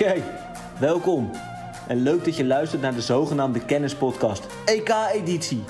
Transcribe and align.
Oké, 0.00 0.22
welkom. 0.78 1.30
En 1.88 2.02
leuk 2.02 2.24
dat 2.24 2.36
je 2.36 2.44
luistert 2.44 2.82
naar 2.82 2.94
de 2.94 3.00
zogenaamde 3.00 3.60
Kennispodcast, 3.60 4.46
EK-editie. 4.64 5.64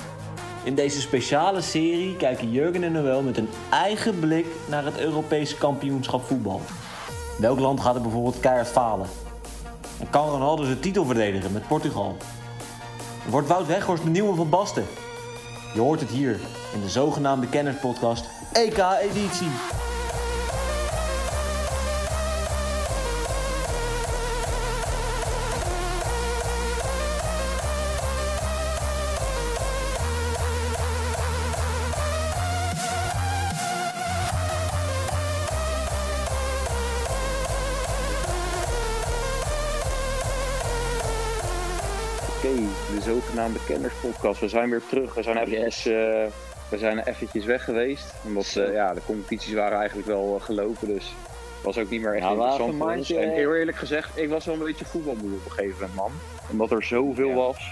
In 0.63 0.75
deze 0.75 1.01
speciale 1.01 1.61
serie 1.61 2.17
kijken 2.17 2.51
Jurgen 2.51 2.83
en 2.83 2.93
Noël 2.93 3.23
met 3.23 3.37
een 3.37 3.49
eigen 3.71 4.19
blik 4.19 4.47
naar 4.69 4.85
het 4.85 4.99
Europese 4.99 5.57
kampioenschap 5.57 6.25
voetbal. 6.27 6.61
Welk 7.39 7.59
land 7.59 7.81
gaat 7.81 7.95
er 7.95 8.01
bijvoorbeeld 8.01 8.41
keihard 8.41 8.69
falen? 8.69 9.07
En 10.01 10.11
kan 10.11 10.29
Ronaldo 10.29 10.65
zijn 10.65 10.81
titel 10.81 11.05
verdedigen 11.05 11.53
met 11.53 11.69
Portugal? 11.69 12.17
Wordt 13.29 13.49
Wout 13.49 13.67
Weghorst 13.67 14.05
de 14.05 14.11
nieuwe 14.11 14.35
van 14.35 14.49
Basten? 14.49 14.87
Je 15.75 15.81
hoort 15.81 16.01
het 16.01 16.11
hier 16.11 16.41
in 16.75 16.81
de 16.81 16.89
zogenaamde 16.89 17.47
Kennispodcast, 17.47 18.25
EK-editie. 18.53 19.51
De 42.95 43.01
zogenaamde 43.03 43.59
kennerspodcast. 43.67 44.41
We 44.41 44.49
zijn 44.49 44.71
weer 44.71 44.83
terug. 44.89 45.15
We 45.15 45.23
zijn 45.23 45.37
eventjes, 45.37 45.87
eh, 45.87 45.93
we 46.71 46.79
zijn 46.79 46.99
eventjes 46.99 47.45
weg 47.45 47.65
geweest. 47.65 48.15
Omdat 48.27 48.57
eh, 48.57 48.73
ja, 48.73 48.95
de 48.95 49.01
competities 49.07 49.53
waren 49.55 49.79
eigenlijk 49.79 50.09
wel 50.09 50.37
eh, 50.37 50.45
gelopen. 50.45 50.89
Dus 50.89 51.05
het 51.57 51.65
was 51.65 51.79
ook 51.79 51.91
niet 51.91 52.01
meer 52.01 52.13
echt 52.15 52.21
Ja, 52.23 52.27
hadden 52.27 52.45
interessant 52.47 52.83
voor 52.83 52.93
ons. 52.97 53.11
En 53.13 53.31
heel 53.31 53.55
eerlijk 53.55 53.77
gezegd, 53.77 54.19
ik 54.19 54.29
was 54.29 54.45
wel 54.45 54.55
een 54.55 54.63
beetje 54.65 54.85
voetbalmoe 54.85 55.33
op 55.35 55.45
een 55.45 55.51
gegeven 55.51 55.77
moment, 55.79 55.95
man. 55.95 56.13
Omdat 56.51 56.71
er 56.71 56.85
zoveel 56.85 57.29
Ja. 57.29 57.35
was. 57.35 57.71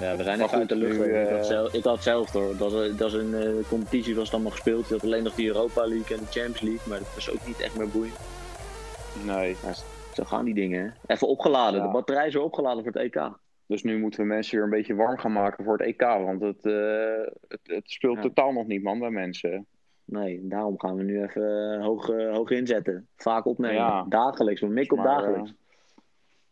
Ja, 0.00 0.16
we 0.16 0.22
zijn 0.22 0.40
even 0.40 0.58
uit 0.58 0.68
de 0.68 0.76
lucht. 0.76 0.98
nu, 0.98 1.04
ik, 1.20 1.30
had 1.30 1.46
zelf, 1.46 1.72
ik 1.72 1.84
had 1.84 2.02
zelf 2.02 2.30
hoor. 2.32 2.56
Dat 2.56 2.70
dat 2.70 2.98
was 2.98 3.12
een 3.12 3.34
eh, 3.34 3.68
competitie 3.68 4.14
was 4.14 4.24
het 4.24 4.32
allemaal 4.32 4.52
gespeeld. 4.52 4.88
Je 4.88 4.94
had 4.94 5.02
alleen 5.04 5.22
nog 5.22 5.34
de 5.34 5.46
Europa 5.46 5.86
League 5.86 6.16
en 6.16 6.22
de 6.24 6.30
Champions 6.40 6.60
League. 6.60 6.80
Maar 6.84 6.98
dat 6.98 7.08
was 7.14 7.30
ook 7.30 7.46
niet 7.46 7.60
echt 7.60 7.76
meer 7.76 7.88
boeiend. 7.88 8.16
Nee. 9.24 9.56
Zo 10.14 10.24
gaan 10.24 10.44
die 10.44 10.54
dingen. 10.54 10.82
Hè? 11.06 11.14
Even 11.14 11.28
opgeladen. 11.28 11.80
Ja. 11.80 11.86
De 11.86 11.92
batterij 11.92 12.26
is 12.26 12.34
weer 12.34 12.42
opgeladen 12.42 12.82
voor 12.84 12.92
het 12.92 13.02
EK. 13.02 13.30
Dus 13.72 13.82
nu 13.82 13.98
moeten 13.98 14.20
we 14.20 14.26
mensen 14.26 14.54
weer 14.54 14.64
een 14.64 14.70
beetje 14.70 14.94
warm 14.94 15.18
gaan 15.18 15.32
maken 15.32 15.64
voor 15.64 15.78
het 15.78 15.86
EK. 15.86 16.00
Want 16.02 16.40
het, 16.40 16.66
eh, 16.66 17.32
het, 17.48 17.60
het 17.62 17.90
speelt 17.90 18.16
Ja. 18.16 18.22
totaal 18.22 18.52
nog 18.52 18.66
niet, 18.66 18.82
man, 18.82 18.98
bij 18.98 19.10
mensen. 19.10 19.66
Nee, 20.04 20.48
daarom 20.48 20.80
gaan 20.80 20.96
we 20.96 21.02
nu 21.02 21.22
even 21.22 21.72
eh, 21.74 21.84
hoog, 21.84 22.08
eh, 22.10 22.32
hoog 22.34 22.50
inzetten. 22.50 23.08
Vaak 23.16 23.44
opnemen. 23.44 23.76
Ja. 23.76 24.04
Dagelijks. 24.08 24.60
We 24.60 24.66
mikken 24.66 24.98
op 24.98 25.04
dagelijks. 25.04 25.54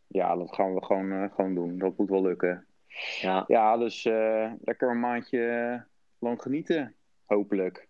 ja, 0.07 0.37
dat 0.37 0.55
gaan 0.55 0.75
we 0.75 0.85
gewoon, 0.85 1.31
gewoon 1.31 1.55
doen. 1.55 1.79
Dat 1.79 1.97
moet 1.97 2.09
wel 2.09 2.23
lukken. 2.23 2.67
ja. 3.21 3.45
Ja, 3.47 3.77
dus 3.77 4.05
lekker 4.65 4.91
een 4.91 5.01
maandje 5.01 5.85
lang 6.19 6.43
genieten. 6.43 6.95
Hopelijk. 7.25 7.89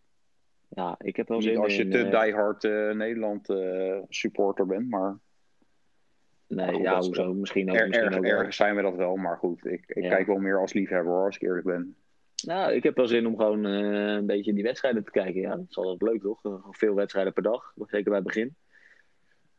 ja, 0.69 0.95
ik 0.99 1.17
heb 1.17 1.29
wel 1.29 1.39
Niet 1.39 1.47
zin 1.47 1.59
als 1.59 1.77
je 1.77 1.83
in. 1.83 1.91
te 1.91 2.05
eh, 2.05 2.23
diehard 2.23 2.65
eh, 2.65 2.91
Nederland 2.91 3.49
supporter 4.09 4.67
bent, 4.67 4.89
maar 4.91 5.17
nee, 6.57 6.73
goed, 6.73 6.83
ja, 6.83 6.99
hoezo? 6.99 7.35
Misschien 7.35 7.71
ook. 7.71 7.77
er, 7.77 7.87
misschien 7.89 8.07
erg, 8.07 8.17
ook 8.19 8.25
ergens 8.25 8.57
zijn 8.57 8.77
we 8.77 8.83
dat 8.83 8.97
wel. 8.97 9.17
Maar 9.17 9.37
goed, 9.37 9.67
ik, 9.67 9.83
ik 9.87 10.05
Ja. 10.05 10.09
kijk 10.09 10.27
wel 10.27 10.39
meer 10.39 10.61
als 10.61 10.73
liefhebber 10.73 11.13
hoor, 11.13 11.25
als 11.25 11.37
ik 11.37 11.43
eerlijk 11.43 11.67
ben. 11.67 11.97
Nou, 12.47 12.73
ik 12.73 12.83
heb 12.83 12.97
wel 12.97 13.07
zin 13.07 13.27
om 13.27 13.37
gewoon 13.37 13.67
eh, 13.67 14.13
een 14.15 14.27
beetje 14.27 14.53
die 14.53 14.63
wedstrijden 14.63 15.05
te 15.05 15.11
kijken. 15.11 15.41
Ja, 15.41 15.57
dat 15.57 15.67
is 15.69 15.77
altijd 15.77 16.11
leuk 16.13 16.23
toch? 16.23 16.45
Eh, 16.45 16.67
Veel 16.71 16.95
wedstrijden 16.95 17.33
per 17.33 17.43
dag. 17.43 17.73
Zeker 17.77 18.05
bij 18.05 18.15
het 18.19 18.27
begin. 18.27 18.55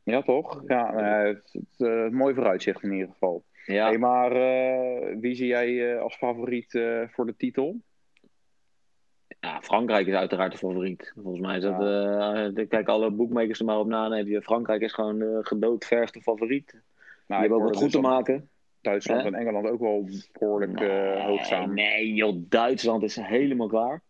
Ja, 0.04 0.22
toch? 0.22 0.64
Ja, 0.68 0.94
eh, 0.94 1.28
het, 1.28 1.60
het, 1.78 2.12
mooi 2.12 2.34
vooruitzicht 2.34 2.84
in 2.84 2.92
ieder 2.92 3.08
geval. 3.08 3.44
Ja. 3.66 3.88
Hey, 3.88 3.98
maar 3.98 4.32
wie 5.20 5.36
zie 5.36 5.48
jij 5.48 6.00
als 6.00 6.16
favoriet 6.16 6.80
voor 7.12 7.26
de 7.26 7.36
titel? 7.38 7.82
Ja, 9.42 9.62
Frankrijk 9.62 10.08
is 10.08 10.14
uiteraard 10.14 10.52
de 10.52 10.58
favoriet. 10.58 11.14
Volgens 11.22 11.46
mij 11.46 11.58
is 11.58 11.64
dat. 11.64 11.80
eh, 12.58 12.68
kijk, 12.68 12.88
alle 12.88 13.12
boekmakers 13.12 13.60
er 13.60 13.66
maar 13.66 13.80
op 13.80 13.88
na. 13.88 14.16
Je 14.16 14.42
Frankrijk 14.42 14.82
is 14.82 14.94
gewoon 14.94 15.20
de 15.20 15.40
gedoodverfde 15.42 16.22
favoriet. 16.22 16.72
Die 16.72 16.82
Nou, 17.28 17.44
ik 17.44 17.50
hebben 17.50 17.68
ook 17.68 17.74
wat 17.74 17.84
goed 17.84 17.92
te 17.92 18.00
maken. 18.00 18.50
Duitsland 18.82 19.26
en 19.26 19.34
Engeland 19.34 19.68
ook 19.68 19.80
wel 19.80 20.10
behoorlijk 20.40 20.82
eh, 20.82 21.26
hoog 21.26 21.46
staan. 21.46 21.74
nee, 21.74 22.14
joh, 22.14 22.36
Duitsland 22.38 23.04
is 23.04 23.16
helemaal 23.16 23.68
klaar. 23.68 24.02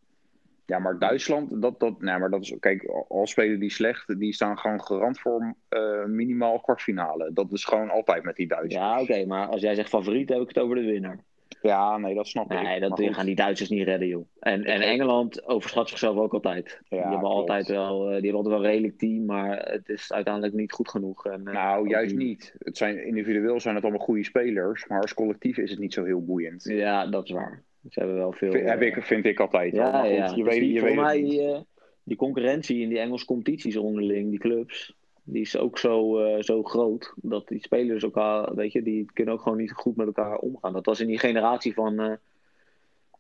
Ja, 0.65 0.79
maar 0.79 0.99
Duitsland, 0.99 1.61
dat, 1.61 1.79
dat, 1.79 2.01
nee, 2.01 2.17
maar 2.17 2.29
dat 2.29 2.41
is, 2.41 2.55
kijk, 2.59 2.85
al 3.07 3.27
spelen 3.27 3.59
die 3.59 3.71
slecht, 3.71 4.19
die 4.19 4.33
staan 4.33 4.57
gewoon 4.57 4.83
garant 4.83 5.19
voor 5.19 5.55
eh, 5.69 6.05
minimaal 6.05 6.59
kwartfinale. 6.59 7.33
Dat 7.33 7.51
is 7.51 7.65
gewoon 7.65 7.89
altijd 7.89 8.23
met 8.23 8.35
die 8.35 8.47
Duitsers. 8.47 8.73
Ja, 8.73 9.01
oké, 9.01 9.25
maar 9.25 9.47
als 9.47 9.61
jij 9.61 9.75
zegt 9.75 9.89
favoriet, 9.89 10.29
heb 10.29 10.41
ik 10.41 10.47
het 10.47 10.59
over 10.59 10.75
de 10.75 10.85
winnaar. 10.85 11.19
Ja, 11.61 11.97
nee, 11.97 12.15
dat 12.15 12.27
snap 12.27 12.51
ik. 12.51 12.61
Nee, 12.61 12.79
dat 12.79 12.89
Maar 12.89 12.97
goed. 12.97 13.15
gaan 13.15 13.25
die 13.25 13.35
Duitsers 13.35 13.69
niet 13.69 13.83
redden, 13.83 14.07
joh. 14.07 14.25
En, 14.39 14.63
en 14.63 14.81
Engeland 14.81 15.47
overschat 15.47 15.89
zichzelf 15.89 16.17
ook 16.17 16.33
altijd. 16.33 16.81
die, 16.89 16.99
hebben 16.99 17.19
klopt. 17.19 17.35
altijd 17.35 17.67
wel, 17.67 18.01
eh, 18.01 18.05
die 18.05 18.13
hebben 18.13 18.33
altijd 18.33 18.53
wel 18.53 18.63
een 18.63 18.71
redelijk 18.71 18.97
team, 18.97 19.25
maar 19.25 19.59
het 19.59 19.89
is 19.89 20.13
uiteindelijk 20.13 20.53
niet 20.53 20.71
goed 20.71 20.89
genoeg. 20.89 21.25
En, 21.25 21.47
eh, 21.47 21.53
Nou, 21.53 21.89
juist 21.89 22.15
niet. 22.15 22.55
Het 22.59 22.77
zijn, 22.77 23.05
individueel 23.05 23.59
zijn 23.59 23.75
het 23.75 23.83
allemaal 23.83 24.05
goede 24.05 24.23
spelers, 24.23 24.87
maar 24.87 25.01
als 25.01 25.13
collectief 25.13 25.57
is 25.57 25.69
het 25.69 25.79
niet 25.79 25.93
zo 25.93 26.03
heel 26.03 26.25
boeiend. 26.25 26.63
Ja, 26.63 27.07
dat 27.07 27.23
is 27.23 27.31
waar. 27.31 27.63
Ze 27.89 27.99
hebben 27.99 28.17
wel 28.17 28.31
veel. 28.31 28.51
Vind, 28.51 28.69
heb 28.69 28.81
eh, 28.81 28.87
ik, 28.87 29.03
vind 29.03 29.25
ik 29.25 29.39
altijd. 29.39 29.75
Ja, 29.75 29.91
maar 29.91 30.05
goed, 30.05 30.15
ja. 30.15 30.25
je 30.35 30.43
Dus 30.43 30.53
weet, 30.53 30.59
die, 30.59 30.73
je 30.73 30.79
voor 30.79 30.87
weet 30.87 30.97
mij, 30.97 31.53
eh, 31.53 31.59
die 32.03 32.17
concurrentie 32.17 32.81
in 32.81 32.89
die 32.89 32.99
Engelse 32.99 33.25
competities 33.25 33.77
onderling, 33.77 34.29
die 34.29 34.39
clubs, 34.39 34.95
die 35.23 35.41
is 35.41 35.57
ook 35.57 35.77
zo, 35.77 36.19
eh, 36.19 36.41
zo 36.41 36.63
groot. 36.63 37.13
Dat 37.15 37.47
die 37.47 37.61
spelers 37.61 38.03
elkaar, 38.03 38.55
weet 38.55 38.71
je, 38.71 38.81
die 38.81 39.05
kunnen 39.13 39.33
ook 39.33 39.41
gewoon 39.41 39.57
niet 39.57 39.71
goed 39.71 39.95
met 39.95 40.07
elkaar 40.07 40.37
omgaan. 40.37 40.73
Dat 40.73 40.85
was 40.85 40.99
in 40.99 41.07
die 41.07 41.19
generatie 41.19 41.73
van, 41.73 41.99
eh, 41.99 42.13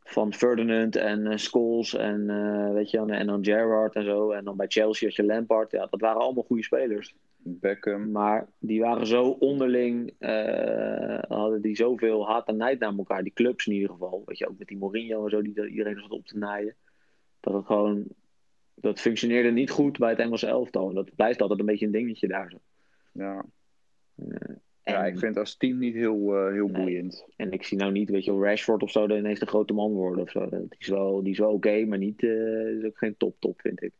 van 0.03 0.33
Ferdinand 0.33 0.95
en 0.95 1.27
eh, 1.27 1.37
Scholes 1.37 1.95
en, 1.95 2.25
weet 2.73 2.91
je, 2.91 2.97
en, 2.97 3.09
en 3.09 3.27
dan 3.27 3.45
Gerrard 3.45 3.95
en 3.95 4.03
zo. 4.03 4.31
En 4.31 4.43
dan 4.43 4.57
bij 4.57 4.67
Chelsea 4.67 5.07
had 5.07 5.15
je 5.15 5.23
Lampard. 5.23 5.71
Ja, 5.71 5.87
dat 5.89 6.01
waren 6.01 6.21
allemaal 6.21 6.43
goede 6.43 6.63
spelers. 6.63 7.15
Beckham. 7.43 8.11
Maar 8.11 8.47
die 8.59 8.81
waren 8.81 9.07
zo 9.07 9.23
onderling, 9.23 10.13
hadden 11.27 11.61
die 11.61 11.75
zoveel 11.75 12.27
haat 12.27 12.47
en 12.47 12.57
nijd 12.57 12.79
naar 12.79 12.97
elkaar. 12.97 13.23
Die 13.23 13.33
clubs 13.33 13.67
in 13.67 13.73
ieder 13.73 13.89
geval. 13.89 14.23
Weet 14.25 14.37
je, 14.37 14.49
ook 14.49 14.57
met 14.57 14.67
die 14.67 14.77
Mourinho 14.77 15.23
en 15.23 15.29
zo, 15.29 15.41
die 15.41 15.67
iedereen 15.67 15.99
zat 15.99 16.11
op 16.11 16.25
te 16.25 16.37
naaien. 16.37 16.75
Dat 17.39 17.53
het 17.53 17.65
gewoon, 17.65 18.05
dat 18.81 18.99
functioneerde 18.99 19.51
niet 19.51 19.69
goed 19.69 19.97
bij 19.97 20.09
het 20.09 20.19
Engelse 20.19 20.47
elftal. 20.47 20.89
En 20.89 20.95
dat 20.95 21.15
blijft 21.15 21.41
altijd 21.41 21.59
een 21.59 21.65
beetje 21.65 21.85
een 21.85 21.91
dingetje 21.91 22.27
daar 22.27 22.49
zo. 22.51 22.57
Ja. 23.11 23.45
En, 24.15 24.61
ja, 24.83 25.05
ik 25.05 25.11
vind 25.19 25.21
het 25.35 25.37
als 25.37 25.55
team 25.57 25.77
niet 25.77 25.93
heel, 25.93 26.35
eh, 26.37 26.51
heel 26.53 26.67
Nee. 26.67 26.81
boeiend. 26.81 27.25
en 27.35 27.51
ik 27.51 27.63
zie 27.63 27.77
nou 27.77 27.91
niet, 27.91 28.09
weet 28.09 28.25
je, 28.25 28.39
Rashford 28.39 28.83
of 28.83 28.91
zo, 28.91 29.07
dat 29.07 29.17
ineens 29.17 29.39
de 29.39 29.45
grote 29.45 29.73
man 29.73 29.91
worden 29.91 30.23
of 30.23 30.29
zo. 30.29 30.49
Die 30.49 30.67
is 30.77 30.87
wel, 30.87 31.23
die 31.23 31.31
is 31.31 31.37
wel 31.39 31.51
oké, 31.51 31.85
maar 31.85 31.97
niet, 31.97 32.23
eh, 32.23 32.77
is 32.77 32.83
ook 32.85 32.97
geen 32.97 33.17
top-top, 33.17 33.61
vind 33.61 33.81
ik. 33.83 33.91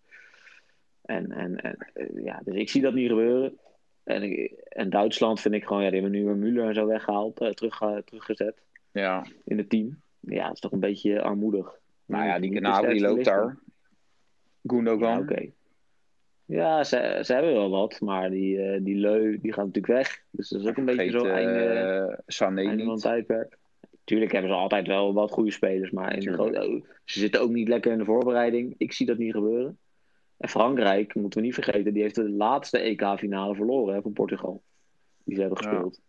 En, 1.02 1.32
en, 1.32 1.62
en 1.62 1.76
eh, 1.94 2.24
ja, 2.24 2.42
dus 2.46 2.56
ik 2.56 2.70
zie 2.70 2.82
dat 2.82 2.94
niet 2.94 3.10
gebeuren. 3.10 3.58
En, 4.04 4.24
ik- 4.24 4.52
en 4.70 4.90
Duitsland 4.90 5.40
vind 5.42 5.54
ik 5.54 5.66
gewoon, 5.66 5.84
ja, 5.84 5.90
die 5.90 6.02
hebben 6.02 6.20
nu 6.20 6.26
weer 6.26 6.36
Müller 6.54 6.68
en 6.68 6.74
zo 6.74 6.86
weggehaald, 6.88 7.40
eh, 7.40 7.50
terug, 7.50 7.82
eh, 7.82 7.98
teruggezet 7.98 8.62
Ja. 8.92 9.26
in 9.46 9.58
het 9.58 9.70
team. 9.70 10.02
Ja, 10.20 10.44
dat 10.46 10.54
is 10.54 10.60
toch 10.60 10.72
een 10.72 10.80
beetje 10.80 11.22
armoedig. 11.22 11.80
Nou 12.06 12.26
ja, 12.26 12.40
die 12.40 12.58
sterkste 12.58 13.08
loopt 13.08 13.26
daar. 13.26 13.58
Gundogan. 14.64 15.10
Ja, 15.10 15.20
oké. 15.20 15.46
Ja, 16.46 16.84
ze, 16.84 17.20
ze 17.24 17.34
hebben 17.34 17.54
wel 17.54 17.70
wat, 17.70 18.00
maar 18.02 18.30
die, 18.30 18.62
eh, 18.62 18.80
die 18.84 18.96
Leu 18.96 19.40
die 19.42 19.54
gaat 19.54 19.66
natuurlijk 19.66 19.94
weg. 19.94 20.24
Dus 20.32 20.50
dat 20.50 20.62
is 20.62 20.68
ook 20.68 20.78
een 20.78 20.86
beetje 20.86 21.10
Vergeet, 21.12 21.22
zo 21.22 21.34
einde, 21.36 21.60
eh, 21.64 22.18
Sané 22.28 22.60
einde 22.62 22.72
van 22.72 22.80
het 22.80 22.88
niet. 22.94 23.02
tijdperk. 23.02 23.58
Tuurlijk 24.04 24.32
hebben 24.32 24.52
ze 24.52 24.56
altijd 24.58 24.88
wel 24.88 25.14
wat 25.14 25.32
goede 25.32 25.52
spelers, 25.52 25.92
maar 25.92 26.16
in 26.16 26.34
grote- 26.34 26.68
oh, 26.68 26.84
ze 27.06 27.20
zitten 27.20 27.42
ook 27.42 27.50
niet 27.52 27.68
lekker 27.68 27.92
in 27.92 27.98
de 27.98 28.06
voorbereiding. 28.06 28.76
Ik 28.78 28.94
zie 28.94 29.06
dat 29.06 29.18
niet 29.18 29.32
gebeuren. 29.34 29.78
En 30.38 30.50
Frankrijk, 30.50 31.16
moeten 31.16 31.40
we 31.40 31.46
niet 31.46 31.54
vergeten, 31.54 31.94
die 31.94 32.02
heeft 32.02 32.16
de 32.16 32.30
laatste 32.30 32.78
EK-finale 32.80 33.56
verloren 33.56 33.96
hè, 33.96 34.02
van 34.02 34.14
Portugal. 34.14 34.62
Die 35.24 35.36
ze 35.36 35.42
hebben 35.42 35.60
Ja. 35.64 35.70
gespeeld. 35.70 36.02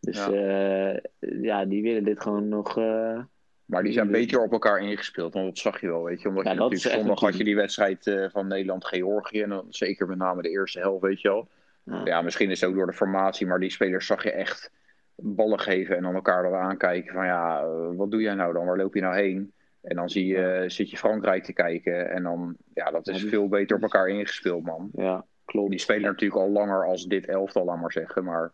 Dus 0.00 0.16
Ja. 0.26 0.32
ja. 0.32 1.00
ja, 1.40 1.64
die 1.64 1.82
willen 1.82 2.04
dit 2.04 2.20
gewoon 2.20 2.48
nog... 2.48 2.78
eh, 2.78 3.22
Maar 3.66 3.82
die 3.82 3.92
zijn 3.92 4.10
beter 4.10 4.42
op 4.42 4.52
elkaar 4.52 4.78
ingespeeld, 4.80 5.32
want 5.34 5.46
dat 5.46 5.58
zag 5.58 5.80
je 5.80 5.86
wel, 5.86 6.04
weet 6.04 6.22
je. 6.22 6.28
Omdat 6.28 6.44
Ja, 6.44 6.52
je 6.52 6.58
natuurlijk 6.58 6.94
zondag 6.94 7.20
had 7.20 7.36
je 7.36 7.44
die 7.44 7.56
wedstrijd 7.56 8.06
eh, 8.06 8.24
van 8.30 8.46
Nederland-Georgië. 8.46 9.42
En 9.42 9.48
dan 9.48 9.66
zeker 9.68 10.06
met 10.08 10.18
name 10.18 10.42
de 10.42 10.50
eerste 10.50 10.78
helft, 10.78 11.02
weet 11.02 11.20
je 11.20 11.28
wel. 11.28 11.48
ja. 11.82 12.00
Ja, 12.04 12.22
misschien 12.22 12.50
is 12.50 12.60
het 12.60 12.70
ook 12.70 12.76
door 12.76 12.86
de 12.86 12.92
formatie, 12.92 13.46
maar 13.46 13.60
die 13.60 13.70
spelers 13.70 14.06
zag 14.06 14.22
je 14.22 14.32
echt 14.32 14.70
ballen 15.14 15.60
geven 15.60 15.96
en 15.96 16.02
dan 16.02 16.14
elkaar 16.14 16.42
dan 16.42 16.54
aankijken 16.54 17.12
van 17.14 17.24
ja, 17.24 17.60
eh, 17.60 17.88
wat 17.96 18.10
doe 18.10 18.20
jij 18.22 18.34
nou 18.34 18.52
dan? 18.52 18.66
Waar 18.66 18.76
loop 18.76 18.94
je 18.94 19.00
nou 19.00 19.14
heen? 19.14 19.52
En 19.82 19.96
dan 19.96 20.10
zie 20.10 20.26
je, 20.26 20.64
zit 20.66 20.90
je 20.90 20.96
Frankrijk 20.96 21.44
te 21.44 21.52
kijken 21.52 22.10
en 22.10 22.22
dan, 22.22 22.56
ja, 22.74 22.90
dat 22.90 23.08
is 23.08 23.24
veel 23.24 23.48
beter 23.48 23.76
op 23.76 23.82
elkaar 23.82 24.08
ingespeeld, 24.08 24.64
man. 24.64 24.90
ja, 24.92 25.24
klopt. 25.44 25.70
Die 25.70 25.78
spelen 25.78 26.02
natuurlijk 26.02 26.40
al 26.40 26.50
langer 26.50 26.86
als 26.86 27.04
dit 27.06 27.26
elftal, 27.26 27.64
laat 27.64 27.80
maar 27.80 27.92
zeggen, 27.92 28.24
maar 28.24 28.52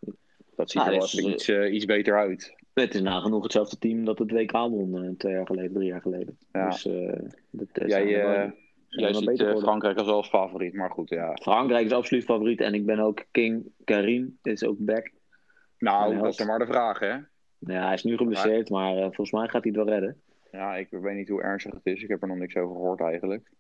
dat 0.57 0.71
ziet 0.71 0.83
er 0.83 0.91
wel 0.91 1.01
dus, 1.01 1.15
eh, 1.15 1.31
iets, 1.31 1.49
eh, 1.49 1.73
iets 1.73 1.85
beter 1.85 2.19
uit. 2.19 2.55
Het 2.75 2.95
is 2.95 3.01
nagenoeg 3.01 3.43
hetzelfde 3.43 3.79
team 3.79 4.05
dat 4.05 4.19
het 4.19 4.31
WK 4.31 4.51
won 4.53 5.05
eh, 5.05 5.11
twee 5.17 5.33
jaar 5.33 5.47
geleden, 5.47 5.73
drie 5.73 5.87
jaar 5.87 6.01
geleden. 6.01 6.39
Ja. 6.53 6.69
Dus, 6.69 6.87
eh, 6.87 7.19
dat, 7.51 7.69
Jij, 7.73 8.07
wel- 8.07 8.33
eh, 8.35 8.51
Jij 8.89 9.09
nog 9.11 9.17
ziet 9.17 9.27
beter. 9.27 9.59
Frankrijk 9.59 9.99
als 9.99 10.07
wel 10.07 10.23
favoriet, 10.23 10.75
maar 10.75 10.91
goed, 10.91 11.09
ja. 11.09 11.35
Frankrijk 11.35 11.85
is 11.87 11.93
absoluut 11.93 12.25
favoriet. 12.25 12.61
En 12.61 12.75
ik 12.75 12.87
ben 12.87 12.99
ook 12.99 13.25
King 13.31 13.73
Karim. 13.85 14.39
Is 14.43 14.65
ook 14.65 14.77
back. 14.79 15.11
Nou, 15.79 16.17
dat 16.19 16.27
is 16.27 16.37
dan 16.37 16.47
maar 16.47 16.59
de 16.59 16.67
vraag, 16.67 16.99
hè. 16.99 17.15
Ja, 17.59 17.85
hij 17.85 17.95
is 17.95 18.03
nu 18.03 18.17
geblesseerd, 18.17 18.71
maar 18.71 18.95
volgens 18.95 19.31
mij 19.31 19.49
gaat 19.49 19.65
hij 19.65 19.73
het 19.75 19.85
wel 19.85 19.89
redden. 19.89 20.21
Ja, 20.51 20.77
ik 20.77 20.89
weet 20.91 21.17
niet 21.17 21.29
hoe 21.29 21.43
ernstig 21.43 21.73
het 21.73 21.87
is. 21.87 22.03
Ik 22.03 22.09
heb 22.09 22.23
er 22.23 22.29
nog 22.29 22.37
niks 22.37 22.57
over 22.57 22.75
gehoord 22.77 23.01
eigenlijk. 23.01 23.51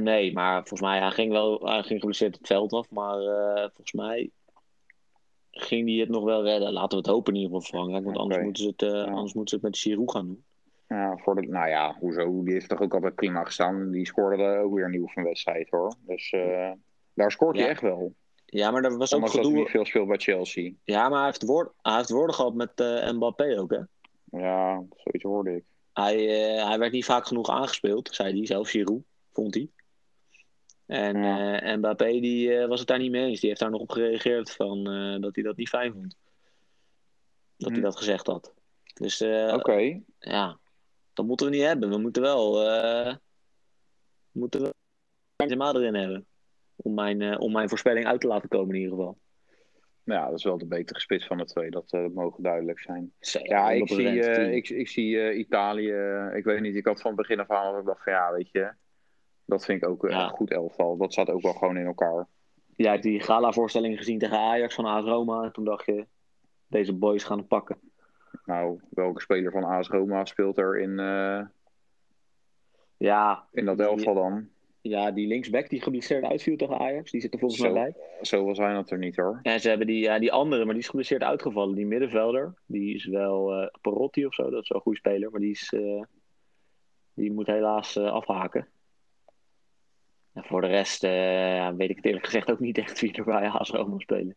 Nee, 0.00 0.32
maar 0.32 0.56
volgens 0.56 0.80
mij, 0.80 0.98
hij 0.98 1.10
ging 1.10 1.32
wel 1.32 1.66
hij 1.66 1.82
ging 1.82 2.00
geblesseerd 2.00 2.36
het 2.36 2.46
veld 2.46 2.72
af. 2.72 2.90
Maar 2.90 3.18
volgens 3.60 3.92
mij 3.92 4.30
ging 5.56 5.88
hij 5.88 5.98
het 5.98 6.08
nog 6.08 6.24
wel 6.24 6.42
redden. 6.42 6.72
Laten 6.72 6.90
we 6.90 6.96
het 6.96 7.06
hopen 7.06 7.34
in 7.34 7.40
ieder 7.40 7.56
geval 7.56 7.78
Frankrijk. 7.78 8.04
Want 8.04 8.16
anders, 8.16 8.42
moeten 8.42 8.62
ze 8.62 8.68
het, 8.68 8.82
eh, 8.82 8.90
Ja. 8.90 9.04
anders 9.04 9.34
moeten 9.34 9.48
ze 9.48 9.54
het 9.54 9.64
met 9.64 9.78
Giroud 9.78 10.10
gaan 10.10 10.26
doen. 10.26 10.44
Ja, 10.88 11.16
voor 11.16 11.34
de, 11.34 11.46
nou 11.46 11.68
ja, 11.68 11.96
hoezo? 12.00 12.42
Die 12.44 12.52
heeft 12.52 12.68
toch 12.68 12.80
ook 12.80 12.94
altijd 12.94 13.14
prima 13.14 13.44
gestaan. 13.44 13.90
Die 13.90 14.06
scoorde 14.06 14.42
er 14.42 14.60
ook 14.60 14.74
weer 14.74 14.84
een 14.84 14.90
nieuw 14.90 15.08
van 15.08 15.22
wedstrijd, 15.22 15.70
hoor. 15.70 15.94
Dus 16.06 16.30
eh, 16.30 16.70
daar 17.14 17.30
scoort 17.32 17.56
hij 17.56 17.68
echt 17.68 17.80
wel. 17.80 18.14
Ja, 18.44 18.70
maar 18.70 18.84
er 18.84 18.96
was 18.96 19.14
ook 19.14 19.20
dat 19.20 19.32
hij 19.32 19.42
gedoe. 19.42 19.58
niet 19.58 19.68
veel 19.68 19.84
speelt 19.84 20.08
bij 20.08 20.18
Chelsea. 20.18 20.72
Ja, 20.84 21.08
maar 21.08 21.16
hij 21.18 21.26
heeft, 21.26 21.42
woord, 21.42 21.72
hij 21.82 21.96
heeft 21.96 22.10
woorden 22.10 22.34
gehad 22.34 22.54
met 22.54 22.70
eh, 22.74 23.12
Mbappé 23.12 23.58
ook, 23.60 23.70
hè? 23.70 23.80
Ja, 24.40 24.82
zoiets 24.96 25.24
hoorde 25.24 25.56
ik. 25.56 25.64
Hij, 25.92 26.16
hij 26.68 26.78
werd 26.78 26.92
niet 26.92 27.04
vaak 27.04 27.26
genoeg 27.26 27.48
aangespeeld, 27.48 28.08
zei 28.14 28.36
hij 28.36 28.46
zelf, 28.46 28.68
Giroud, 28.68 29.02
vond 29.32 29.54
hij. 29.54 29.70
En 30.86 31.22
Ja. 31.22 31.60
eh, 31.60 31.76
Mbappé 31.76 32.20
die, 32.20 32.54
eh, 32.58 32.68
was 32.68 32.78
het 32.78 32.88
daar 32.88 32.98
niet 32.98 33.10
mee 33.10 33.24
eens. 33.26 33.40
Die 33.40 33.48
heeft 33.48 33.60
daar 33.60 33.70
nog 33.70 33.80
op 33.80 33.90
gereageerd 33.90 34.50
van, 34.52 34.86
eh, 34.90 35.20
dat 35.20 35.34
hij 35.34 35.44
dat 35.44 35.56
niet 35.56 35.68
fijn 35.68 35.92
vond. 35.92 36.16
Dat 37.56 37.68
hij 37.70 37.78
Hm. 37.78 37.84
dat 37.84 37.96
gezegd 37.96 38.26
had. 38.26 38.54
Dus 38.94 39.22
Oké. 39.52 40.00
ja, 40.18 40.58
dat 41.12 41.26
moeten 41.26 41.46
we 41.46 41.52
niet 41.52 41.64
hebben. 41.64 41.90
We 41.90 41.98
moeten 41.98 42.22
wel, 42.22 42.54
we 42.54 43.18
moeten 44.32 44.60
wel 44.60 44.72
Benzema 45.36 45.72
erin 45.72 45.94
hebben. 45.94 46.26
Om 46.76 46.94
mijn, 46.94 47.38
om 47.38 47.52
mijn 47.52 47.68
voorspelling 47.68 48.06
uit 48.06 48.20
te 48.20 48.26
laten 48.26 48.48
komen 48.48 48.74
in 48.74 48.80
ieder 48.80 48.96
geval. 48.96 49.18
Nou 50.04 50.20
ja, 50.20 50.28
dat 50.28 50.38
is 50.38 50.44
wel 50.44 50.58
de 50.58 50.66
betere 50.66 51.00
spits 51.00 51.26
van 51.26 51.38
de 51.38 51.44
twee. 51.44 51.70
Dat, 51.70 51.90
dat 51.90 52.12
mogen 52.12 52.42
duidelijk 52.42 52.80
zijn. 52.80 53.12
Zeker, 53.18 53.50
Ja, 53.50 53.70
ik 53.70 53.78
100%, 53.78 53.86
zie, 53.86 54.22
tuurlijk. 54.22 54.52
ik, 54.54 54.68
ik 54.68 54.88
zie 54.88 55.20
eh, 55.20 55.38
Italië. 55.38 55.92
Ik 56.34 56.44
weet 56.44 56.60
niet, 56.60 56.74
ik 56.76 56.86
had 56.86 57.00
van 57.00 57.10
het 57.10 57.20
begin 57.20 57.40
af 57.40 57.50
aan 57.50 57.70
dat 57.72 57.80
ik 57.80 57.86
dacht 57.86 58.02
van 58.02 58.12
ja, 58.12 58.32
weet 58.32 58.50
je. 58.50 58.72
Dat 59.46 59.64
vind 59.64 59.82
ik 59.82 59.88
ook 59.88 60.04
eh, 60.04 60.10
Ja. 60.10 60.24
een 60.24 60.30
goed 60.30 60.50
elftal. 60.50 60.96
Dat 60.96 61.12
staat 61.12 61.30
ook 61.30 61.42
wel 61.42 61.52
gewoon 61.52 61.76
in 61.76 61.86
elkaar. 61.86 62.26
Jij 62.76 62.90
hebt 62.90 63.02
die 63.02 63.20
gala-voorstelling 63.20 63.96
gezien 63.98 64.18
tegen 64.18 64.38
Ajax 64.38 64.74
van 64.74 64.84
AS 64.84 65.04
Roma. 65.04 65.42
En 65.42 65.52
toen 65.52 65.64
dacht 65.64 65.86
je, 65.86 66.06
deze 66.66 66.92
boys 66.92 67.24
gaan 67.24 67.38
het 67.38 67.48
pakken. 67.48 67.78
Nou, 68.44 68.80
welke 68.90 69.20
speler 69.20 69.52
van 69.52 69.64
AS 69.64 69.88
Roma 69.88 70.24
speelt 70.24 70.58
er 70.58 70.78
in, 70.78 70.98
eh, 70.98 71.40
Ja, 72.96 73.44
in 73.52 73.64
dat 73.64 73.80
elftal 73.80 74.14
dan? 74.14 74.48
Ja, 74.80 75.10
die 75.10 75.26
linksback 75.26 75.68
die 75.68 75.82
geblesseerd 75.82 76.24
uitviel 76.24 76.56
tegen 76.56 76.78
Ajax, 76.78 77.10
die 77.10 77.20
zit 77.20 77.32
er 77.32 77.38
volgens 77.38 77.60
Zo. 77.60 77.72
mij 77.72 77.82
bij. 77.82 77.94
Zoveel 78.20 78.54
zijn 78.54 78.74
dat 78.74 78.90
er 78.90 78.98
niet 78.98 79.16
hoor. 79.16 79.38
En 79.42 79.60
ze 79.60 79.68
hebben 79.68 79.86
die, 79.86 80.00
ja, 80.00 80.18
die 80.18 80.32
andere, 80.32 80.64
maar 80.64 80.74
die 80.74 80.82
is 80.82 80.88
geblesseerd 80.88 81.22
uitgevallen. 81.22 81.74
Die 81.74 81.86
middenvelder, 81.86 82.54
die 82.66 82.94
is 82.94 83.04
wel 83.06 83.52
eh 83.52 83.68
Perotti 83.80 84.26
of 84.26 84.34
zo, 84.34 84.50
dat 84.50 84.62
is 84.62 84.68
wel 84.68 84.78
een 84.78 84.84
goede 84.84 84.98
speler. 84.98 85.30
Maar 85.30 85.40
die, 85.40 85.50
is, 85.50 85.74
die 87.14 87.32
moet 87.32 87.46
helaas 87.46 87.96
afhaken. 87.98 88.68
En 90.36 90.44
voor 90.44 90.60
de 90.60 90.66
rest 90.66 91.04
eh, 91.04 91.68
weet 91.76 91.90
ik 91.90 91.96
het 91.96 92.04
eerlijk 92.04 92.24
gezegd 92.24 92.50
ook 92.50 92.60
niet 92.60 92.78
echt 92.78 93.00
wie 93.00 93.12
er 93.12 93.24
bij 93.24 93.48
AS 93.48 93.70
Roma 93.70 93.98
spelen. 93.98 94.34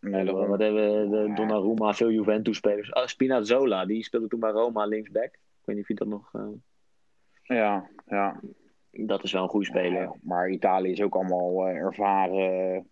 Nee, 0.00 0.24
dat- 0.24 0.46
wat 0.46 0.60
hebben 0.60 1.10
we? 1.10 1.32
Donnarumma, 1.34 1.94
veel 1.94 2.10
Juventus-spelers. 2.10 2.92
Oh, 2.92 3.06
Spinazzola, 3.06 3.86
die 3.86 4.04
speelde 4.04 4.26
toen 4.28 4.40
bij 4.40 4.50
Roma 4.50 4.84
linksback. 4.84 5.24
Ik 5.34 5.64
weet 5.64 5.76
niet 5.76 5.84
of 5.84 5.88
je 5.88 5.94
dat 5.94 6.08
nog... 6.08 6.30
eh, 6.32 6.48
ja, 7.42 7.90
ja. 8.06 8.40
dat 8.90 9.22
is 9.22 9.32
wel 9.32 9.42
een 9.42 9.48
goede 9.48 9.66
speler. 9.66 10.02
Ja, 10.02 10.14
maar 10.22 10.48
Italië 10.50 10.90
is 10.90 11.02
ook 11.02 11.14
allemaal 11.14 11.66
ervaren, 11.68 12.88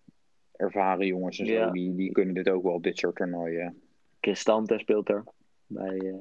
ervaren 0.53 1.07
jongens 1.07 1.39
en 1.39 1.47
zo. 1.47 1.53
Ja. 1.53 1.71
Die, 1.71 1.95
die 1.95 2.13
kunnen 2.13 2.35
dit 2.35 2.49
ook 2.49 2.63
wel, 2.63 2.81
dit 2.81 2.99
soort 2.99 3.17
toernooien. 3.17 3.83
Cristante 4.21 4.79
speelt 4.79 5.09
er 5.09 5.25
bij, 5.67 6.15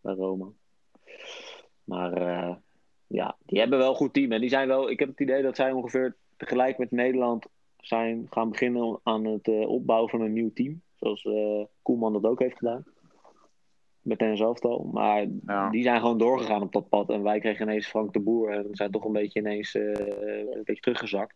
bij 0.00 0.14
Roma. 0.14 0.46
Maar 1.84 2.12
ja, 3.06 3.36
die 3.46 3.58
hebben 3.58 3.78
wel 3.78 3.88
een 3.88 3.94
goed 3.94 4.12
team. 4.14 4.32
En 4.32 4.40
die 4.40 4.48
zijn 4.48 4.68
wel, 4.68 4.90
ik 4.90 4.98
heb 4.98 5.08
het 5.08 5.20
idee 5.20 5.42
dat 5.42 5.56
zij 5.56 5.72
ongeveer 5.72 6.16
tegelijk 6.36 6.78
met 6.78 6.90
Nederland 6.90 7.46
zijn 7.76 8.26
gaan 8.30 8.50
beginnen 8.50 9.00
aan 9.02 9.24
het 9.24 9.48
eh, 9.48 9.68
opbouwen 9.68 10.10
van 10.10 10.20
een 10.20 10.32
nieuw 10.32 10.52
team. 10.52 10.82
Zoals 10.94 11.24
eh, 11.24 11.64
Koelman 11.82 12.12
dat 12.12 12.24
ook 12.24 12.40
heeft 12.40 12.56
gedaan. 12.56 12.84
Met 14.00 14.20
hen 14.20 14.36
zelftal. 14.36 14.88
Maar 14.92 15.26
Ja. 15.46 15.70
die 15.70 15.82
zijn 15.82 16.00
gewoon 16.00 16.18
doorgegaan 16.18 16.62
op 16.62 16.72
dat 16.72 16.88
pad. 16.88 17.10
En 17.10 17.22
wij 17.22 17.40
kregen 17.40 17.68
ineens 17.68 17.86
Frank 17.88 18.12
de 18.12 18.20
Boer. 18.20 18.50
En 18.50 18.66
zijn 18.70 18.90
toch 18.90 19.04
een 19.04 19.12
beetje 19.12 19.40
ineens 19.40 19.74
eh, 19.74 19.82
een 19.92 20.62
beetje 20.64 20.82
teruggezakt. 20.82 21.34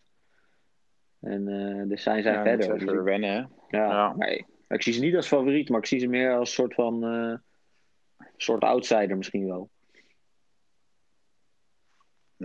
En 1.20 1.44
dus 1.88 2.02
zijn 2.02 2.22
zij 2.22 2.32
Ja, 2.32 2.42
verder. 2.42 2.78
Dus 2.78 2.82
ik- 2.92 3.00
wennen, 3.00 3.30
hè? 3.68 3.76
ja. 3.78 4.14
Ik 4.68 4.82
zie 4.82 4.92
ze 4.92 5.00
niet 5.00 5.16
als 5.16 5.26
favoriet, 5.28 5.68
maar 5.68 5.78
ik 5.78 5.86
zie 5.86 5.98
ze 5.98 6.06
meer 6.06 6.36
als 6.36 6.52
soort 6.54 6.74
van 6.74 7.04
soort 8.36 8.62
outsider 8.64 9.16
misschien 9.16 9.46
wel. 9.46 9.70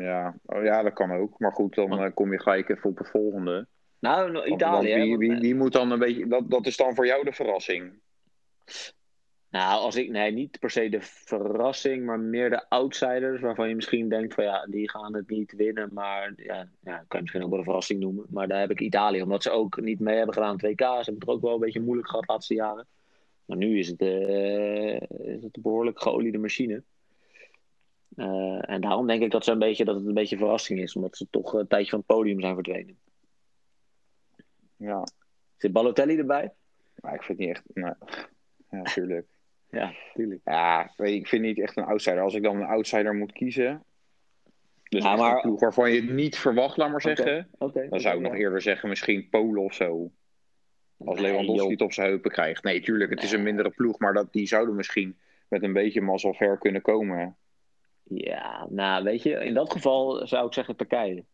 Ja. 0.04 0.36
Oh, 0.46 0.64
ja, 0.64 0.84
dat 0.84 0.94
kan 0.94 1.12
ook. 1.12 1.40
Maar 1.40 1.52
goed, 1.52 1.76
dan 1.76 2.00
eh, 2.00 2.12
kom 2.14 2.32
je 2.32 2.42
gelijk 2.42 2.70
even 2.70 2.90
op 2.90 2.98
de 2.98 3.06
volgende. 3.06 3.68
Nou, 4.00 4.46
Italië. 4.46 4.92
want 4.92 5.04
wie, 5.04 5.18
wie, 5.18 5.40
wie 5.40 5.56
moet 5.56 5.74
dan 5.74 5.92
een 5.92 6.00
beetje... 6.00 6.28
Dat, 6.28 6.50
dat 6.50 6.66
is 6.66 6.78
dan 6.78 6.96
voor 6.96 7.06
jou 7.06 7.24
de 7.24 7.34
verrassing. 7.34 8.00
Nou, 9.50 9.82
als 9.82 9.96
ik, 9.96 10.10
nee, 10.10 10.32
niet 10.32 10.60
per 10.60 10.70
se 10.70 10.90
de 10.90 11.02
verrassing, 11.02 12.06
maar 12.06 12.20
meer 12.20 12.50
de 12.50 12.70
outsiders 12.70 13.42
waarvan 13.42 13.70
je 13.70 13.76
misschien 13.76 14.10
denkt 14.10 14.34
van 14.34 14.44
ja, 14.44 14.66
die 14.66 14.90
gaan 14.90 15.16
het 15.16 15.30
niet 15.30 15.54
winnen, 15.56 15.90
maar 15.94 16.34
ja, 16.36 16.70
ja 16.84 16.98
kan 16.98 17.06
je 17.08 17.22
misschien 17.22 17.44
ook 17.44 17.50
wel 17.50 17.60
een 17.60 17.66
verrassing 17.66 18.00
noemen. 18.00 18.26
Maar 18.30 18.48
daar 18.48 18.60
heb 18.60 18.72
ik 18.72 18.80
Italië, 18.80 19.22
omdat 19.22 19.44
ze 19.44 19.50
ook 19.50 19.82
niet 19.82 20.00
mee 20.00 20.16
hebben 20.16 20.34
gedaan 20.34 20.50
aan 20.50 20.72
2K. 20.72 20.78
Ze 20.78 20.86
hebben 20.86 21.20
het 21.20 21.28
ook 21.28 21.42
wel 21.42 21.54
een 21.54 21.60
beetje 21.60 21.82
moeilijk 21.82 22.08
gehad 22.08 22.26
de 22.26 22.32
laatste 22.32 22.54
jaren. 22.54 22.88
Maar 23.46 23.58
nu 23.58 23.80
is 23.80 23.88
het, 23.88 24.02
eh, 24.02 25.02
is 25.36 25.44
het 25.44 25.56
een 25.56 25.62
behoorlijk 25.62 26.02
geoliede 26.02 26.38
machine. 26.38 26.84
Eh, 28.16 28.70
en 28.70 28.82
daarom 28.82 29.08
denk 29.08 29.22
ik 29.24 29.32
dat, 29.32 29.44
ze 29.44 29.52
een 29.52 29.60
beetje, 29.60 29.86
dat 29.86 29.96
het 29.96 30.06
een 30.06 30.14
beetje 30.14 30.36
een 30.36 30.42
verrassing 30.42 30.80
is, 30.80 30.96
omdat 30.96 31.18
ze 31.18 31.28
toch 31.30 31.54
een 31.54 31.68
tijdje 31.68 31.90
van 31.90 32.00
het 32.00 32.08
podium 32.08 32.40
zijn 32.42 32.54
verdwenen. 32.54 32.98
Ja. 34.78 35.04
Zit 35.58 35.72
Balotelli 35.72 36.18
erbij? 36.18 36.54
Maar 36.96 37.14
ik 37.14 37.24
vind 37.24 37.40
het 37.40 37.48
niet 37.48 37.58
echt... 37.58 37.64
Nee. 37.74 37.94
Ja, 38.70 38.84
tuurlijk. 38.84 39.28
Ja, 39.70 39.94
tuurlijk. 40.14 40.42
Ja, 40.44 40.92
ik 40.98 41.28
vind 41.28 41.42
niet 41.42 41.60
echt 41.60 41.78
een 41.78 41.84
outsider. 41.84 42.22
Als 42.22 42.34
ik 42.34 42.44
dan 42.44 42.56
een 42.56 42.68
outsider 42.68 43.16
moet 43.16 43.32
kiezen... 43.32 43.84
Dus 44.84 45.04
Ja, 45.04 45.16
maar- 45.16 45.36
een 45.36 45.42
ploeg 45.42 45.60
waarvan 45.60 45.92
je 45.92 46.02
het 46.02 46.12
niet 46.12 46.38
verwacht, 46.38 46.78
laat 46.78 46.92
maar 46.92 47.02
zeggen... 47.02 47.50
Dan 47.90 48.00
zou 48.00 48.16
ik 48.16 48.22
nog 48.22 48.36
eerder 48.36 48.62
zeggen, 48.62 48.90
misschien 48.90 49.30
Polen 49.30 49.64
of 49.64 49.74
zo. 49.74 50.12
Als 50.98 51.20
Nee, 51.20 51.32
Lewandowski 51.32 51.72
het 51.72 51.82
op 51.82 51.94
zijn 51.94 52.08
heupen 52.08 52.32
krijgt. 52.32 52.64
Nee, 52.64 52.82
tuurlijk, 52.82 53.10
het 53.10 53.24
is 53.24 53.32
een 53.32 53.44
mindere 53.44 53.70
ploeg. 53.70 54.00
Maar 54.00 54.14
dat, 54.14 54.34
die 54.34 54.48
zouden 54.48 54.76
misschien 54.76 55.18
met 55.48 55.64
een 55.64 55.74
beetje 55.74 56.02
mazzel 56.02 56.34
ver 56.34 56.58
kunnen 56.58 56.82
komen. 56.82 57.38
Ja, 58.08 58.68
nou 58.70 59.04
weet 59.04 59.24
je, 59.24 59.30
in 59.30 59.54
dat 59.54 59.72
geval 59.72 60.28
zou 60.28 60.48
ik 60.48 60.54
zeggen 60.54 60.76
Turkije. 60.76 61.26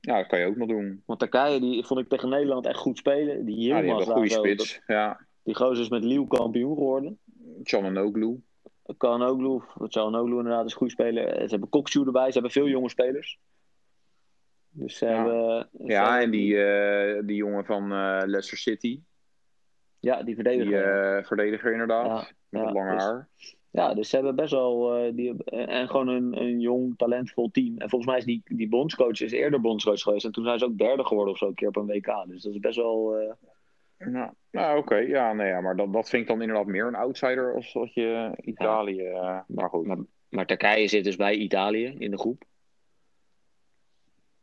Ja, 0.00 0.16
dat 0.16 0.26
kan 0.26 0.38
je 0.38 0.46
ook 0.46 0.56
nog 0.56 0.68
doen. 0.68 1.02
Want 1.06 1.18
Turkije 1.18 1.60
die 1.60 1.84
vond 1.84 2.00
ik 2.00 2.08
tegen 2.08 2.28
Nederland 2.28 2.66
echt 2.66 2.78
goed 2.78 2.98
spelen. 2.98 3.44
Die 3.44 3.56
Ja, 3.60 3.76
die 3.80 3.84
Yilmaz 3.84 3.86
hebben 4.06 4.06
een 4.06 4.12
goede 4.30 4.30
zo, 4.30 4.38
spits. 4.38 4.80
Ja, 4.86 5.26
die 5.42 5.54
gozer 5.54 5.82
is 5.84 5.88
met 5.90 6.04
Lille 6.04 6.26
kampioen 6.26 6.74
geworden. 6.76 7.18
Cananoglu. 7.62 8.40
Kanoglu, 8.96 9.60
Canoglu 9.88 10.36
inderdaad 10.36 10.64
is 10.64 10.70
een 10.72 10.78
goede 10.78 10.92
speler. 10.92 11.34
Ze 11.42 11.46
hebben 11.50 11.68
Kokcu 11.68 12.04
erbij, 12.04 12.26
ze 12.26 12.32
hebben 12.32 12.50
veel 12.50 12.68
jonge 12.68 12.88
spelers. 12.88 13.38
Dus 14.70 14.96
ze 14.98 15.06
Ja. 15.06 15.14
hebben... 15.14 15.68
ze 15.72 15.84
Ja, 15.92 16.02
hebben- 16.02 16.22
en 16.22 16.30
die, 16.30 16.64
eh, 16.64 17.22
die 17.26 17.36
jongen 17.36 17.64
van 17.64 17.82
eh, 17.82 18.20
Leicester 18.24 18.58
City. 18.58 19.00
Ja, 20.00 20.22
die 20.22 20.34
verdediger. 20.34 20.66
Die 20.70 20.80
eh, 20.80 21.24
verdediger 21.24 21.72
inderdaad. 21.72 22.06
Ja, 22.06 22.32
met 22.48 22.60
ja, 22.60 22.66
het 22.66 22.74
lange 22.74 22.92
dus- 22.94 23.02
haar. 23.04 23.28
Ja, 23.76 23.94
dus 23.94 24.08
ze 24.08 24.16
hebben 24.16 24.34
best 24.36 24.52
wel. 24.52 24.96
eh, 24.96 25.12
die, 25.14 25.44
en 25.44 25.88
gewoon 25.88 26.08
een, 26.08 26.40
een 26.40 26.60
jong, 26.60 26.96
talentvol 26.96 27.50
team. 27.50 27.78
En 27.78 27.88
volgens 27.88 28.10
mij 28.10 28.18
is 28.18 28.24
die, 28.24 28.42
die 28.44 28.68
bondscoach 28.68 29.20
is 29.20 29.32
eerder 29.32 29.60
bondscoach 29.60 30.00
geweest. 30.00 30.24
En 30.24 30.32
toen 30.32 30.44
zijn 30.44 30.58
ze 30.58 30.64
ook 30.64 30.78
derde 30.78 31.04
geworden 31.04 31.32
of 31.32 31.38
zo 31.38 31.46
een 31.46 31.54
keer 31.54 31.68
op 31.68 31.76
een 31.76 31.86
WK. 31.86 32.24
Dus 32.26 32.42
dat 32.42 32.52
is 32.52 32.58
best 32.58 32.76
wel. 32.76 33.16
eh, 33.16 33.32
Nou, 34.08 34.30
nou 34.50 34.78
oké. 34.78 34.96
Ja, 34.96 35.32
nee, 35.32 35.48
ja, 35.48 35.60
maar 35.60 35.76
dat, 35.76 35.92
dat 35.92 36.08
vind 36.08 36.22
ik 36.22 36.28
dan 36.28 36.40
inderdaad 36.40 36.66
meer 36.66 36.86
een 36.86 36.94
outsider 36.94 37.54
als 37.54 37.72
dat 37.72 37.94
je 37.94 38.32
Italië... 38.42 39.00
eh, 39.06 39.38
maar 39.46 39.68
goed. 39.68 39.86
Maar, 39.86 39.98
maar 40.28 40.46
Turkije 40.46 40.88
zit 40.88 41.04
dus 41.04 41.16
bij 41.16 41.34
Italië 41.34 41.94
in 41.98 42.10
de 42.10 42.18
groep. 42.18 42.44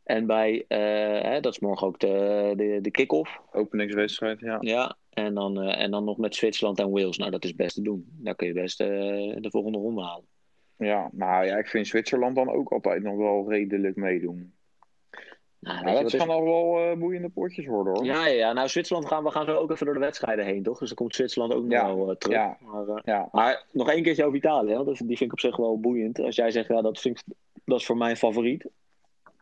En 0.03 0.25
bij, 0.25 0.65
eh, 0.67 1.21
hè, 1.21 1.39
dat 1.39 1.53
is 1.53 1.59
morgen 1.59 1.87
ook 1.87 1.99
de, 1.99 2.53
de, 2.55 2.79
de 2.81 2.91
kick-off. 2.91 3.39
Openingswedstrijd, 3.51 4.39
ja. 4.39 4.57
Ja, 4.59 4.95
en 5.09 5.33
dan, 5.33 5.61
eh, 5.61 5.81
en 5.81 5.91
dan 5.91 6.03
nog 6.03 6.17
met 6.17 6.35
Zwitserland 6.35 6.79
en 6.79 6.91
Wales. 6.91 7.17
Nou, 7.17 7.31
dat 7.31 7.43
is 7.43 7.55
best 7.55 7.75
te 7.75 7.81
doen. 7.81 8.05
Daar 8.11 8.35
kun 8.35 8.47
je 8.47 8.53
best 8.53 8.81
eh, 8.81 8.87
de 9.35 9.47
volgende 9.49 9.77
ronde 9.77 10.01
halen. 10.03 10.25
Ja, 10.77 11.09
nou 11.11 11.45
ja, 11.45 11.57
ik 11.57 11.67
vind 11.67 11.87
Zwitserland 11.87 12.35
dan 12.35 12.49
ook 12.49 12.71
altijd 12.71 13.03
nog 13.03 13.15
wel 13.17 13.49
redelijk 13.49 13.95
meedoen. 13.95 14.53
Nou, 15.59 15.83
Nou, 15.83 16.01
dat 16.01 16.15
gaan 16.15 16.29
al 16.29 16.43
wel 16.43 16.97
boeiende 16.97 17.29
potjes 17.29 17.65
worden 17.65 17.93
hoor. 17.93 18.05
Ja, 18.05 18.27
ja, 18.27 18.53
nou 18.53 18.67
Zwitserland 18.69 19.07
gaan 19.07 19.23
we 19.23 19.31
gaan 19.31 19.45
zo 19.45 19.55
ook 19.55 19.71
even 19.71 19.85
door 19.85 19.93
de 19.95 19.99
wedstrijden 20.01 20.45
heen, 20.45 20.63
toch? 20.63 20.79
Dus 20.79 20.87
dan 20.87 20.97
komt 20.97 21.15
Zwitserland 21.15 21.53
ook 21.53 21.63
nog 21.63 21.71
Ja, 21.71 21.95
wel 21.95 22.17
terug. 22.17 22.35
ja. 22.35 22.57
Maar, 22.61 23.01
Ja, 23.03 23.29
maar 23.31 23.65
nog 23.71 23.89
één 23.89 24.03
keertje 24.03 24.23
over 24.25 24.37
Italië, 24.37 24.71
hè? 24.73 24.83
die 24.83 24.95
vind 24.95 25.21
ik 25.21 25.31
op 25.31 25.39
zich 25.39 25.57
wel 25.57 25.79
boeiend. 25.79 26.19
Als 26.19 26.35
jij 26.35 26.51
zegt, 26.51 26.67
ja, 26.67 26.81
dat 26.81 26.99
vind 26.99 27.17
ik 27.17 27.33
Dat 27.65 27.79
is 27.79 27.85
voor 27.85 27.97
mij 27.97 28.15
favoriet. 28.15 28.65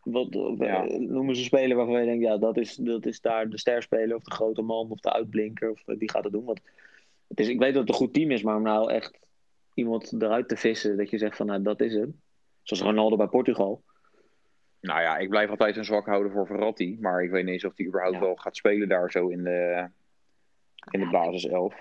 Wat, 0.02 0.28
Ja. 0.58 0.84
Noemen 0.84 1.34
ze 1.34 1.40
een 1.40 1.46
speler 1.46 1.76
waarvan 1.76 2.00
je 2.00 2.06
denkt, 2.06 2.24
ja, 2.24 2.38
dat 2.38 2.56
is, 2.56 2.74
dat 2.74 3.06
is 3.06 3.20
daar 3.20 3.48
de 3.48 3.58
sterspeler 3.58 4.16
of 4.16 4.22
de 4.22 4.30
grote 4.34 4.62
man 4.62 4.90
of 4.90 5.00
de 5.00 5.12
uitblinker. 5.12 5.70
Of 5.70 5.82
eh, 5.88 5.98
die 5.98 6.10
gaat 6.10 6.24
het 6.24 6.32
doen. 6.32 6.44
Want 6.44 6.60
het 7.28 7.40
is, 7.40 7.48
ik 7.48 7.58
weet 7.58 7.72
dat 7.74 7.80
het 7.82 7.88
een 7.90 7.94
goed 8.06 8.12
team 8.14 8.30
is, 8.30 8.42
maar 8.42 8.56
om 8.56 8.62
nou 8.62 8.90
echt 8.92 9.18
iemand 9.74 10.12
eruit 10.22 10.48
te 10.48 10.56
vissen, 10.56 10.96
dat 10.96 11.10
je 11.10 11.18
zegt 11.18 11.36
van, 11.36 11.46
nou, 11.46 11.62
dat 11.62 11.80
is 11.80 11.94
hem. 11.94 12.20
Zoals 12.62 12.82
Ronaldo 12.82 13.16
bij 13.16 13.26
Portugal. 13.26 13.82
Nou 14.80 15.00
ja, 15.00 15.18
ik 15.18 15.28
blijf 15.28 15.50
altijd 15.50 15.76
een 15.76 15.84
zwak 15.84 16.06
houden 16.06 16.32
voor 16.32 16.46
Verratti. 16.46 16.98
Maar 17.00 17.22
ik 17.22 17.30
weet 17.30 17.44
niet 17.44 17.52
eens 17.52 17.64
of 17.64 17.76
hij 17.76 17.86
überhaupt 17.86 18.16
Ja. 18.16 18.22
wel 18.22 18.34
gaat 18.36 18.56
spelen 18.56 18.88
daar 18.88 19.10
zo 19.10 19.28
in 19.28 19.42
de, 19.44 19.88
in 20.90 21.00
de 21.00 21.08
basiself. 21.10 21.74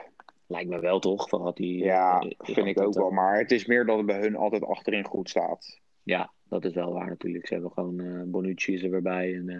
Lijkt 0.48 0.70
me 0.70 0.80
wel 0.80 1.00
toch, 1.00 1.30
hij... 1.58 1.68
Ja, 1.68 2.20
eh, 2.20 2.30
vind 2.38 2.68
ik 2.68 2.82
ook 2.82 2.94
wel. 2.94 3.08
eh, 3.10 3.16
Maar 3.16 3.38
het 3.38 3.52
is 3.52 3.66
meer 3.66 3.86
dat 3.86 3.98
het 3.98 4.06
bij 4.06 4.20
hun 4.20 4.36
altijd 4.36 4.64
achterin 4.64 5.06
goed 5.06 5.30
staat. 5.30 5.80
Ja, 6.04 6.32
dat 6.44 6.66
is 6.66 6.74
wel 6.74 6.94
waar 6.94 7.08
natuurlijk. 7.08 7.48
Ze 7.48 7.54
hebben 7.54 7.72
gewoon 7.72 8.00
eh 8.00 8.22
Bonucci 8.26 8.74
is 8.74 8.84
er 8.84 8.90
weer 8.90 9.02
bij. 9.02 9.36
En, 9.36 9.50
eh, 9.50 9.60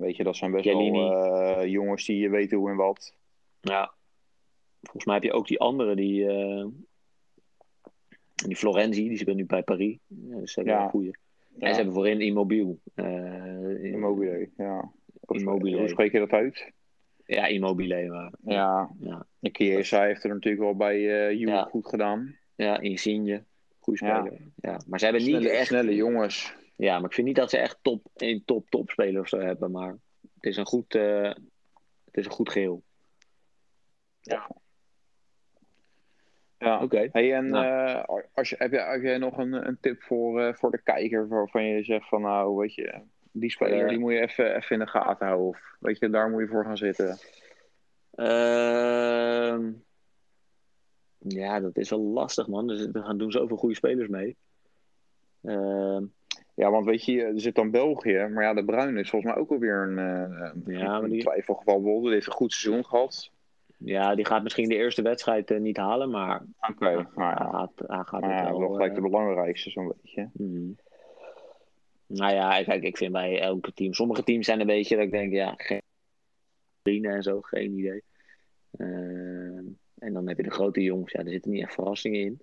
Weet 0.00 0.16
je, 0.16 0.24
dat 0.24 0.36
zijn 0.36 0.50
best 0.50 0.64
wel 0.64 1.12
eh, 1.12 1.66
jongens 1.70 2.04
die 2.06 2.30
weten 2.30 2.58
hoe 2.58 2.70
en 2.70 2.76
wat. 2.76 3.14
ja, 3.60 3.94
volgens 4.80 5.04
mij 5.04 5.14
heb 5.14 5.22
je 5.24 5.32
ook 5.32 5.46
die 5.46 5.60
andere, 5.60 5.94
die, 5.96 6.26
die 8.46 8.56
Florenzi, 8.56 9.08
die 9.08 9.18
speelt 9.18 9.36
nu 9.36 9.44
bij 9.46 9.62
Paris. 9.62 9.98
Ja, 10.06 10.46
ze 10.46 10.54
hebben 10.54 10.72
Ja. 10.72 10.78
wel 10.78 10.84
een 10.84 10.90
goeie. 10.90 11.10
En 11.58 11.68
ze 11.70 11.74
hebben 11.76 11.94
voorin 11.94 12.20
Immobiel. 12.20 12.80
Eh, 12.94 13.84
Immobile, 13.84 14.48
ja. 14.56 14.92
Hoe- 15.20 15.38
Immobile. 15.38 15.78
Hoe 15.78 15.88
spreek 15.88 16.12
je 16.12 16.18
dat 16.18 16.30
uit? 16.30 16.72
Ja, 17.26 17.46
Immobile. 17.46 18.08
Maar, 18.08 18.32
Ja, 18.44 18.90
ja. 19.00 19.26
de 19.38 19.50
Chiesa 19.52 20.02
heeft 20.02 20.24
er 20.24 20.28
natuurlijk 20.30 20.62
wel 20.62 20.76
bij 20.76 21.00
Juve 21.36 21.52
Ja. 21.52 21.62
goed 21.64 21.86
gedaan. 21.88 22.36
ja, 22.54 22.80
Insigne. 22.80 23.44
Goeie 23.84 24.04
Ja. 24.06 24.20
speler. 24.20 24.40
Ja. 24.56 24.80
Maar 24.86 24.98
ze 24.98 25.04
hebben 25.04 25.22
niet 25.24 25.34
Snelle, 25.36 25.50
echt... 25.50 25.66
snelle 25.66 25.94
jongens. 25.94 26.54
Ja, 26.76 26.98
maar 26.98 27.08
ik 27.08 27.14
vind 27.14 27.26
niet 27.26 27.36
dat 27.36 27.50
ze 27.50 27.58
echt 27.58 27.78
top, 27.82 28.06
een 28.14 28.42
top, 28.44 28.70
top 28.70 28.90
speler 28.90 29.20
of 29.20 29.28
zo 29.28 29.38
hebben. 29.38 29.70
Maar 29.70 29.96
het 30.34 30.44
is 30.44 30.56
een 30.56 30.66
goed, 30.66 30.94
eh, 30.94 31.22
het 32.04 32.16
is 32.16 32.24
een 32.24 32.30
goed 32.32 32.50
geheel. 32.50 32.82
Ja. 34.20 34.50
Oké. 36.82 37.08
Hey, 37.12 37.34
en 37.34 37.48
Nou. 37.48 37.66
eh, 37.66 38.24
als 38.34 38.48
je, 38.50 38.56
heb, 38.58 38.72
je, 38.72 38.80
heb 38.80 39.02
jij 39.02 39.18
nog 39.18 39.38
een, 39.38 39.52
een 39.52 39.78
tip 39.80 40.02
voor, 40.02 40.40
eh, 40.40 40.54
voor 40.54 40.70
de 40.70 40.82
kijker 40.82 41.28
waarvan 41.28 41.64
je 41.64 41.84
zegt 41.84 42.08
van 42.08 42.22
nou, 42.22 42.56
weet 42.56 42.74
je, 42.74 43.00
die 43.32 43.50
speler 43.50 43.88
die 43.88 43.98
moet 43.98 44.12
je 44.12 44.20
even, 44.20 44.56
even 44.56 44.70
in 44.76 44.78
de 44.78 44.86
gaten 44.90 45.26
houden. 45.26 45.46
Of 45.48 45.76
weet 45.80 45.98
je, 45.98 46.10
daar 46.10 46.30
moet 46.30 46.40
je 46.40 46.48
voor 46.48 46.64
gaan 46.64 46.76
zitten. 46.76 47.18
Ja, 51.28 51.60
dat 51.60 51.76
is 51.76 51.90
wel 51.90 52.00
lastig, 52.00 52.46
man. 52.46 52.70
Er 52.70 52.76
zitten- 52.76 53.00
er 53.00 53.06
gaan 53.06 53.18
doen 53.18 53.30
zoveel 53.32 53.56
goede 53.56 53.74
spelers 53.74 54.08
mee. 54.08 54.36
Ehm, 55.42 56.04
Ja, 56.56 56.70
want 56.70 56.86
weet 56.86 57.04
je, 57.04 57.22
er 57.22 57.40
zit 57.40 57.54
dan 57.54 57.70
België, 57.70 58.26
maar 58.32 58.42
ja, 58.44 58.54
de 58.54 58.64
Bruin 58.64 58.96
is 58.96 59.10
volgens 59.10 59.32
mij 59.32 59.40
ook 59.42 59.50
alweer 59.50 59.82
een, 59.82 59.98
eh, 59.98 60.74
Ja, 60.78 60.88
maar 60.88 61.02
een 61.02 61.10
die- 61.10 61.20
twijfelgeval. 61.20 62.00
Die 62.00 62.10
heeft 62.12 62.26
een 62.26 62.32
goed 62.32 62.52
seizoen 62.52 62.84
gehad. 62.84 63.30
ja, 63.76 64.14
die 64.14 64.24
gaat 64.26 64.42
misschien 64.42 64.68
de 64.68 64.74
eerste 64.74 65.02
wedstrijd 65.02 65.50
eh, 65.50 65.60
niet 65.60 65.76
halen, 65.76 66.10
maar 66.10 66.42
Oké, 66.70 66.84
hij, 66.84 66.94
nou 66.94 67.06
ja, 67.16 67.48
gaat, 67.50 67.70
hij 67.76 68.02
gaat 68.04 68.20
wel 68.50 68.58
wel. 68.60 68.68
gelijk 68.72 68.88
eh, 68.90 68.94
de 68.96 69.02
belangrijkste 69.02 69.70
zo'n 69.70 69.92
beetje. 70.02 70.30
mhm. 70.32 70.70
Nou 72.06 72.32
ja, 72.34 72.62
kijk, 72.62 72.82
ik 72.82 72.96
vind 72.96 73.12
bij 73.12 73.40
elke 73.40 73.72
team. 73.72 73.92
Sommige 73.94 74.24
teams 74.24 74.46
zijn 74.46 74.60
een 74.60 74.66
beetje 74.66 74.96
dat 74.96 75.04
ik 75.04 75.10
denk, 75.10 75.32
ja, 75.32 75.54
geen 75.56 77.04
en 77.04 77.22
zo, 77.22 77.40
geen 77.40 77.78
idee. 77.78 78.02
Ehm, 78.78 79.64
en 79.98 80.12
dan 80.12 80.28
heb 80.28 80.36
je 80.36 80.42
de 80.42 80.50
grote 80.50 80.80
jongens, 80.82 81.12
ja, 81.12 81.20
er 81.20 81.30
zitten 81.30 81.50
niet 81.50 81.62
echt 81.62 81.74
verrassingen 81.74 82.20
in. 82.20 82.40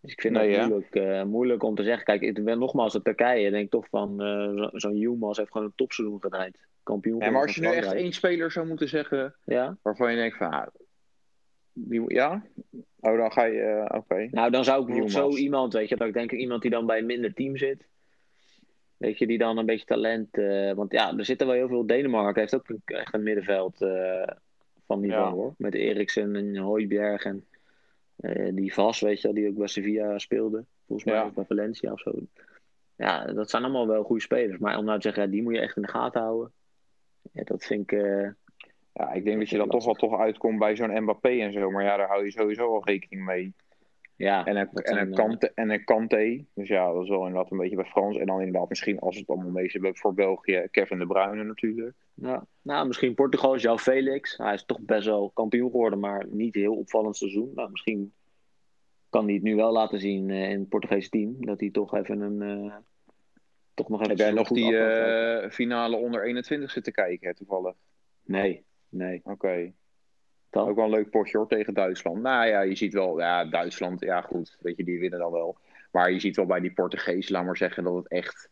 Dus 0.00 0.12
ik 0.12 0.20
vind 0.20 0.34
Nee, 0.34 0.48
het 0.50 0.60
hè? 0.60 0.66
moeilijk, 0.66 0.94
eh, 0.94 1.22
moeilijk 1.24 1.62
om 1.62 1.74
te 1.74 1.82
zeggen. 1.82 2.04
Kijk, 2.04 2.20
ik 2.22 2.44
ben 2.44 2.58
nogmaals 2.58 2.92
de 2.92 3.02
Turkije. 3.02 3.50
denk 3.50 3.70
toch 3.70 3.88
van 3.88 4.22
eh, 4.22 4.52
zo- 4.56 4.70
zo'n 4.72 4.96
Yilmaz 4.96 5.38
heeft 5.38 5.50
gewoon 5.50 5.66
een 5.66 5.72
topseizoen 5.76 6.20
gedraaid. 6.20 6.66
Kampioen 6.82 7.20
Ja, 7.20 7.30
maar 7.30 7.42
als 7.42 7.54
je 7.54 7.60
nu 7.60 7.66
echt 7.66 7.92
één 7.92 8.12
speler 8.12 8.50
zou 8.50 8.66
moeten 8.66 8.88
zeggen 8.88 9.34
Ja? 9.44 9.76
waarvan 9.82 10.10
je 10.10 10.16
denkt 10.16 10.36
van, 10.36 10.50
ah, 10.50 10.66
die, 11.72 12.14
ja? 12.14 12.44
Oh, 13.00 13.16
dan 13.18 13.32
ga 13.32 13.44
je, 13.44 13.60
eh, 13.60 13.96
oké. 13.98 14.28
Nou, 14.30 14.50
dan 14.50 14.64
zou 14.64 14.80
ik 14.80 14.86
bijvoorbeeld 14.86 15.16
zo 15.34 15.36
iemand, 15.36 15.72
weet 15.72 15.88
je, 15.88 15.96
dat 15.96 16.08
ik 16.08 16.14
denk 16.14 16.32
iemand 16.32 16.62
die 16.62 16.70
dan 16.70 16.86
bij 16.86 16.98
een 16.98 17.06
minder 17.06 17.34
team 17.34 17.56
zit. 17.56 17.86
Weet 18.96 19.18
je, 19.18 19.26
die 19.26 19.38
dan 19.38 19.58
een 19.58 19.66
beetje 19.66 19.86
talent. 19.86 20.28
want 20.76 20.92
ja, 20.92 21.16
er 21.16 21.24
zitten 21.24 21.46
wel 21.46 21.56
heel 21.56 21.68
veel. 21.68 21.86
Denemarken 21.86 22.40
heeft 22.40 22.54
ook 22.54 22.68
een- 22.68 22.82
echt 22.84 23.14
een 23.14 23.22
middenveld 23.22 23.78
van 24.86 25.00
niveau 25.00 25.24
Ja. 25.24 25.30
hoor. 25.32 25.54
Met 25.58 25.74
Eriksen 25.74 26.36
en 26.36 26.56
Hooiberg 26.56 27.24
en 27.24 27.44
eh, 28.16 28.48
die 28.54 28.74
Vas, 28.74 29.00
weet 29.00 29.20
je 29.20 29.26
wel, 29.26 29.36
die 29.36 29.48
ook 29.48 29.56
bij 29.56 29.66
Sevilla 29.66 30.18
speelde. 30.18 30.64
Volgens 30.86 31.08
mij 31.08 31.18
Ja. 31.18 31.24
ook 31.24 31.34
bij 31.34 31.44
Valencia 31.44 31.92
of 31.92 32.00
zo. 32.00 32.12
Ja, 32.96 33.24
dat 33.32 33.50
zijn 33.50 33.62
allemaal 33.62 33.86
wel 33.86 34.02
goede 34.02 34.22
spelers. 34.22 34.58
Maar 34.58 34.78
om 34.78 34.84
nou 34.84 34.96
te 35.00 35.02
zeggen, 35.02 35.22
ja, 35.24 35.28
die 35.30 35.42
moet 35.42 35.54
je 35.54 35.60
echt 35.60 35.76
in 35.76 35.82
de 35.82 35.88
gaten 35.88 36.20
houden. 36.20 36.52
Ja, 37.32 37.42
dat 37.44 37.64
vind 37.64 37.92
ik. 37.92 38.00
eh, 38.02 38.28
Ja, 38.96 39.12
ik 39.12 39.24
denk 39.24 39.38
dat 39.38 39.48
je 39.50 39.56
dan 39.56 39.68
toch 39.68 39.84
wel 39.84 39.94
toch 39.94 40.18
uitkomt 40.20 40.58
bij 40.58 40.76
zo'n 40.76 41.02
Mbappé 41.02 41.28
en 41.28 41.52
zo. 41.52 41.70
Maar 41.70 41.84
ja, 41.84 41.96
daar 41.96 42.08
hou 42.08 42.24
je 42.24 42.30
sowieso 42.30 42.74
al 42.74 42.84
rekening 42.84 43.24
mee. 43.24 43.52
Ja, 44.16 44.44
En 44.44 44.56
een, 44.56 44.68
en 44.72 44.98
een, 44.98 45.08
eh, 45.08 45.14
Kante, 45.14 45.52
en 45.54 45.70
een 45.70 45.84
Kanté. 45.84 46.44
Dus 46.54 46.68
ja, 46.68 46.92
dat 46.92 47.02
is 47.02 47.08
wel 47.08 47.26
inderdaad 47.26 47.50
een 47.50 47.58
beetje 47.58 47.76
bij 47.76 47.84
Frans. 47.84 48.16
En 48.16 48.26
dan 48.26 48.38
inderdaad 48.40 48.68
misschien 48.68 48.98
als 48.98 49.16
het 49.16 49.28
allemaal 49.28 49.50
mee 49.50 49.70
zit 49.70 49.98
voor 49.98 50.14
België, 50.14 50.68
Kevin 50.70 50.98
de 50.98 51.06
Bruyne 51.06 51.44
natuurlijk. 51.44 51.96
Ja, 52.14 52.46
nou, 52.62 52.86
misschien 52.86 53.14
Portugal 53.14 53.54
is 53.54 53.62
jouw 53.62 53.78
Felix. 53.78 54.36
Hij 54.36 54.54
is 54.54 54.64
toch 54.64 54.80
best 54.80 55.06
wel 55.06 55.30
kampioen 55.30 55.70
geworden, 55.70 55.98
maar 55.98 56.26
niet 56.30 56.54
heel 56.54 56.74
opvallend 56.76 57.16
seizoen. 57.16 57.50
Nou, 57.54 57.70
misschien 57.70 58.12
kan 59.08 59.24
hij 59.24 59.34
het 59.34 59.42
nu 59.42 59.54
wel 59.56 59.72
laten 59.72 60.00
zien 60.00 60.30
eh, 60.30 60.50
in 60.50 60.58
het 60.60 60.68
Portugese 60.68 61.08
team. 61.08 61.36
Dat 61.38 61.60
hij 61.60 61.70
toch 61.70 61.94
even 61.94 62.20
een. 62.20 62.42
eh, 62.42 62.76
toch 63.74 63.88
nog 63.88 63.98
even 64.00 64.10
Heb 64.10 64.20
jij 64.20 64.32
nog 64.32 64.48
die 64.48 64.78
eh, 64.78 65.50
finale 65.50 65.96
onder 65.96 66.24
21 66.24 66.70
zitten 66.70 66.92
kijken, 66.92 67.28
hè, 67.28 67.34
toevallig? 67.34 67.74
Nee, 68.24 68.64
nee. 68.88 69.20
Oké. 69.24 69.72
Dan? 70.54 70.68
Ook 70.68 70.76
wel 70.76 70.84
een 70.84 70.90
leuk 70.90 71.10
potje 71.10 71.38
hoor 71.38 71.48
tegen 71.48 71.74
Duitsland. 71.74 72.22
Nou 72.22 72.46
ja, 72.46 72.60
je 72.60 72.76
ziet 72.76 72.92
wel, 72.92 73.18
ja, 73.18 73.44
Duitsland, 73.44 74.00
ja 74.00 74.20
goed, 74.20 74.56
weet 74.60 74.76
je, 74.76 74.84
die 74.84 75.00
winnen 75.00 75.18
dan 75.18 75.32
wel. 75.32 75.56
Maar 75.92 76.12
je 76.12 76.20
ziet 76.20 76.36
wel 76.36 76.46
bij 76.46 76.60
die 76.60 76.72
Portugees, 76.72 77.28
laat 77.28 77.44
maar 77.44 77.56
zeggen, 77.56 77.84
dat 77.84 77.94
het 77.94 78.08
echt, 78.08 78.48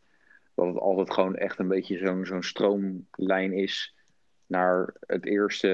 dat 0.55 0.67
het 0.67 0.79
altijd 0.79 1.13
gewoon 1.13 1.37
echt 1.37 1.59
een 1.59 1.69
beetje 1.69 1.99
zo'n 1.99 2.27
zo'n 2.27 2.43
stroomlijn 2.43 3.53
is 3.53 3.95
naar 4.47 4.95
het 5.07 5.27
eerste, 5.27 5.69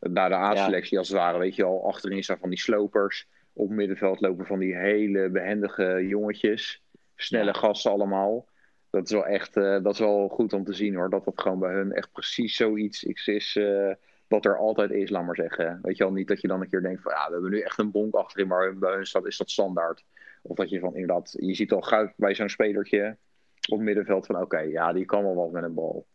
naar 0.00 0.28
de 0.28 0.34
A-selectie 0.34 0.98
als 0.98 1.08
het 1.08 1.16
ware. 1.18 1.38
Weet 1.38 1.54
je 1.56 1.64
al, 1.64 1.86
achterin 1.86 2.22
staan 2.22 2.38
van 2.38 2.48
die 2.50 2.58
slopers. 2.58 3.28
Op 3.52 3.70
middenveld 3.70 4.20
lopen 4.20 4.46
van 4.46 4.58
die 4.58 4.76
hele 4.76 5.28
behendige 5.28 6.06
jongetjes. 6.06 6.82
Snelle 7.16 7.44
Ja. 7.44 7.52
gasten 7.52 7.90
allemaal. 7.90 8.46
Dat 8.90 9.04
is 9.04 9.10
wel 9.12 9.26
echt, 9.26 9.56
eh, 9.56 9.82
dat 9.82 9.92
is 9.92 9.98
wel 9.98 10.28
goed 10.28 10.52
om 10.52 10.64
te 10.64 10.72
zien 10.72 10.94
hoor. 10.94 11.10
Dat 11.10 11.24
dat 11.24 11.40
gewoon 11.40 11.58
bij 11.58 11.72
hun 11.72 11.92
echt 11.92 12.12
precies 12.12 12.56
zoiets 12.56 13.04
is. 13.04 13.56
eh, 13.56 13.90
wat 14.30 14.44
er 14.44 14.58
altijd 14.58 14.90
is, 14.90 15.10
laat 15.10 15.24
maar 15.26 15.34
zeggen. 15.34 15.78
Weet 15.82 15.96
je 15.96 16.04
wel, 16.04 16.12
niet 16.12 16.28
dat 16.28 16.40
je 16.40 16.48
dan 16.48 16.60
een 16.60 16.68
keer 16.68 16.82
denkt 16.82 17.02
van 17.02 17.12
ja, 17.12 17.26
we 17.26 17.32
hebben 17.32 17.50
nu 17.50 17.60
echt 17.60 17.78
een 17.78 17.90
bonk 17.90 18.14
achterin, 18.14 18.46
maar 18.48 18.78
bij 18.78 18.94
hun 18.94 19.06
staat, 19.06 19.26
is 19.26 19.36
dat 19.36 19.50
standaard. 19.50 20.04
Of 20.42 20.56
dat 20.56 20.70
je 20.70 20.80
van 20.80 20.94
inderdaad, 20.94 21.34
je 21.38 21.54
ziet 21.54 21.72
al 21.72 21.80
gauw 21.80 22.12
bij 22.16 22.34
zo'n 22.34 22.48
spelertje 22.48 23.16
op 23.68 23.80
middenveld 23.80 24.26
van 24.26 24.40
oké, 24.40 24.58
ja, 24.58 24.92
die 24.92 25.04
kan 25.04 25.22
wel 25.22 25.34
wat 25.34 25.50
met 25.50 25.62
een 25.62 25.74
bal. 25.74 26.06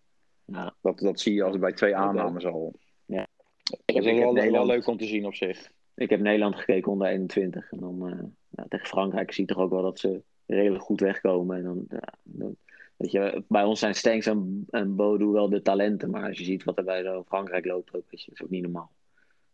Ja. 0.45 0.75
Dat, 0.81 0.99
dat 0.99 1.19
zie 1.19 1.33
je 1.33 1.43
als 1.43 1.59
bij 1.59 1.73
twee 1.73 1.95
aannames 1.95 2.45
al. 2.45 2.73
Ja. 3.05 3.27
Dat 3.63 3.79
Ik 3.85 3.95
heb, 3.95 4.03
ik, 4.03 4.09
wel, 4.09 4.13
heb 4.15 4.23
wel 4.23 4.33
Nederland, 4.33 4.67
leuk 4.67 4.87
om 4.87 4.97
te 4.97 5.05
zien 5.05 5.25
op 5.25 5.35
zich. 5.35 5.71
ik 5.95 6.09
heb 6.09 6.19
Nederland 6.19 6.55
gekeken 6.55 6.91
onder 6.91 7.07
21. 7.07 7.71
En 7.71 7.79
dan 7.79 8.07
eh, 8.09 8.23
ja, 8.49 8.65
tegen 8.69 8.87
Frankrijk 8.87 9.31
zie 9.33 9.45
je 9.47 9.53
toch 9.53 9.63
ook 9.63 9.71
wel 9.71 9.81
dat 9.81 9.99
ze 9.99 10.21
redelijk 10.45 10.83
goed 10.83 10.99
wegkomen. 10.99 11.57
En 11.57 11.63
dan, 11.63 11.85
ja, 11.89 12.13
dan- 12.23 12.55
weet 12.97 13.11
je, 13.11 13.43
bij 13.47 13.63
ons 13.63 13.79
zijn 13.79 13.95
Stenks 13.95 14.25
en, 14.25 14.65
en 14.69 14.95
Bodo 14.95 15.31
wel 15.31 15.49
de 15.49 15.61
talenten. 15.61 16.09
Maar 16.09 16.27
als 16.27 16.37
je 16.37 16.43
ziet 16.43 16.63
wat 16.63 16.77
er 16.77 16.83
bij 16.83 17.03
zo 17.03 17.23
Frankrijk 17.23 17.65
loopt, 17.65 17.95
ook, 17.95 18.03
weet 18.09 18.21
je, 18.21 18.29
dat 18.29 18.39
is 18.39 18.43
ook 18.45 18.49
niet 18.51 18.63
normaal. 18.63 18.91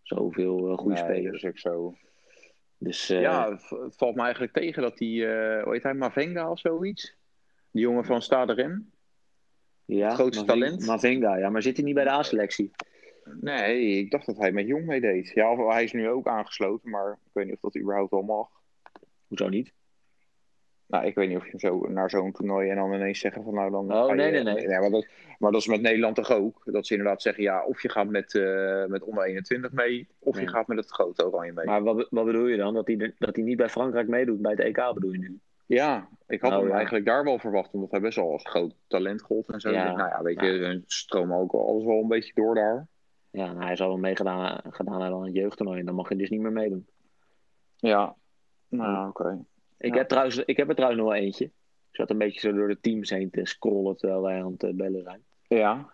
Zoveel 0.01 0.69
eh, 0.71 0.77
goede 0.77 0.93
Nee, 0.93 1.03
spelers. 1.03 1.41
Dat 1.41 1.43
is 1.43 1.47
ook 1.49 1.73
zo. 1.73 1.95
Dus 2.77 3.09
eh, 3.09 3.21
ja, 3.21 3.51
het, 3.51 3.69
het 3.69 3.95
valt 3.95 4.15
me 4.15 4.21
eigenlijk 4.21 4.53
tegen 4.53 4.81
dat 4.81 4.97
die, 4.97 5.25
eh 5.27 5.63
hoe 5.63 5.73
heet 5.73 5.83
hij, 5.83 5.93
Mavenga 5.93 6.51
of 6.51 6.59
zoiets? 6.59 7.15
Die 7.71 7.81
jongen 7.81 8.05
van 8.05 8.21
Stade 8.21 8.53
Rem? 8.53 8.91
ja, 9.85 10.13
grootste 10.13 10.45
Mavinga- 10.45 10.65
talent. 10.67 10.85
Mavinga, 10.85 11.37
ja, 11.37 11.49
maar 11.49 11.61
zit 11.61 11.75
hij 11.75 11.85
niet 11.85 11.95
bij 11.95 12.03
de 12.03 12.09
A-selectie? 12.09 12.71
Nee, 13.41 13.89
ik 13.97 14.11
dacht 14.11 14.25
dat 14.25 14.37
hij 14.37 14.51
met 14.51 14.67
Jong 14.67 14.85
meedeed. 14.85 15.31
Ja, 15.35 15.55
hij 15.55 15.83
is 15.83 15.91
nu 15.91 16.09
ook 16.09 16.27
aangesloten, 16.27 16.89
maar 16.89 17.11
ik 17.11 17.29
weet 17.33 17.45
niet 17.45 17.53
of 17.55 17.59
dat 17.61 17.77
überhaupt 17.81 18.11
wel 18.11 18.21
mag. 18.21 18.47
Hoezo 19.27 19.49
niet? 19.49 19.73
Nou, 20.91 21.05
ik 21.05 21.15
weet 21.15 21.27
niet 21.29 21.37
of 21.37 21.51
je 21.51 21.59
zo 21.59 21.79
naar 21.89 22.09
zo'n 22.09 22.31
toernooi 22.31 22.69
en 22.69 22.75
dan 22.75 22.93
ineens 22.93 23.19
zeggen 23.19 23.43
van 23.43 23.53
nou 23.53 23.71
dan. 23.71 23.93
Oh, 23.93 24.09
je- 24.09 24.15
nee, 24.15 24.31
nee, 24.31 24.43
nee. 24.43 24.79
maar, 24.79 24.89
dat, 24.89 25.07
maar 25.39 25.51
dat 25.51 25.61
is 25.61 25.67
met 25.67 25.81
Nederland 25.81 26.15
toch 26.15 26.31
ook? 26.31 26.61
Dat 26.65 26.87
ze 26.87 26.93
inderdaad 26.93 27.21
zeggen 27.21 27.43
ja, 27.43 27.63
of 27.65 27.81
je 27.81 27.89
gaat 27.89 28.07
met, 28.07 28.35
eh, 28.35 28.85
met 28.85 29.03
onder 29.03 29.23
21 29.23 29.71
mee, 29.71 30.07
of 30.19 30.39
je 30.39 30.47
gaat 30.47 30.67
met 30.67 30.77
het 30.77 30.89
grote 30.91 31.25
oranje 31.31 31.51
mee. 31.53 31.65
Maar 31.65 31.83
wat, 31.83 32.07
wat 32.09 32.25
bedoel 32.25 32.47
je 32.47 32.57
dan? 32.57 32.73
Dat 32.73 32.87
hij, 32.87 33.13
dat 33.17 33.35
hij 33.35 33.45
niet 33.45 33.57
bij 33.57 33.69
Frankrijk 33.69 34.07
meedoet 34.07 34.41
bij 34.41 34.51
het 34.51 34.59
EK 34.59 34.93
bedoel 34.93 35.11
je 35.11 35.17
nu? 35.19 35.39
Ja, 35.65 36.07
ik 36.27 36.41
had 36.41 36.51
Oh, 36.51 36.57
hem 36.57 36.67
ja. 36.67 36.73
eigenlijk 36.73 37.05
daar 37.05 37.23
wel 37.23 37.39
verwacht, 37.39 37.73
omdat 37.73 37.91
hij 37.91 38.01
best 38.01 38.15
wel 38.15 38.31
als 38.31 38.43
groot 38.49 38.75
talent 38.87 39.21
gold 39.21 39.47
en 39.51 39.59
zo. 39.59 39.69
Ja. 39.71 39.95
Nou 39.95 40.09
ja, 40.09 40.21
weet 40.23 40.39
je, 40.41 40.57
ze 40.57 40.81
stromen 40.85 41.37
ook 41.37 41.51
wel 41.51 41.67
alles 41.67 41.83
wel 41.83 42.01
een 42.01 42.07
beetje 42.07 42.33
door 42.35 42.55
daar. 42.55 42.87
Ja, 43.29 43.45
nou, 43.51 43.65
hij 43.65 43.75
zal 43.75 43.87
wel 43.87 43.97
meegedaan 43.97 44.59
gedaan 44.69 45.01
aan 45.01 45.23
het 45.23 45.33
jeugdtoernooi. 45.35 45.79
En 45.79 45.85
dan 45.85 45.95
mag 45.95 46.09
je 46.09 46.15
dus 46.15 46.29
niet 46.29 46.41
meer 46.41 46.51
meedoen. 46.51 46.87
Ja, 47.75 48.15
nou 48.67 49.07
oké. 49.09 49.39
Ik, 49.81 49.91
Ja. 49.93 49.97
heb 49.97 50.07
trouwens, 50.07 50.37
ik 50.37 50.57
heb 50.57 50.69
er 50.69 50.75
trouwens 50.75 51.01
nog 51.01 51.11
wel 51.11 51.21
eentje. 51.21 51.45
Ik 51.45 51.95
zat 51.97 52.09
een 52.09 52.17
beetje 52.17 52.39
zo 52.39 52.51
door 52.53 52.67
de 52.67 52.79
teams 52.79 53.09
heen 53.09 53.29
te 53.29 53.45
scrollen 53.45 53.97
terwijl 53.97 54.21
wij 54.21 54.43
aan 54.43 54.51
het 54.51 54.63
eh, 54.63 54.73
bellen 54.73 55.03
zijn. 55.03 55.23
Ja. 55.47 55.93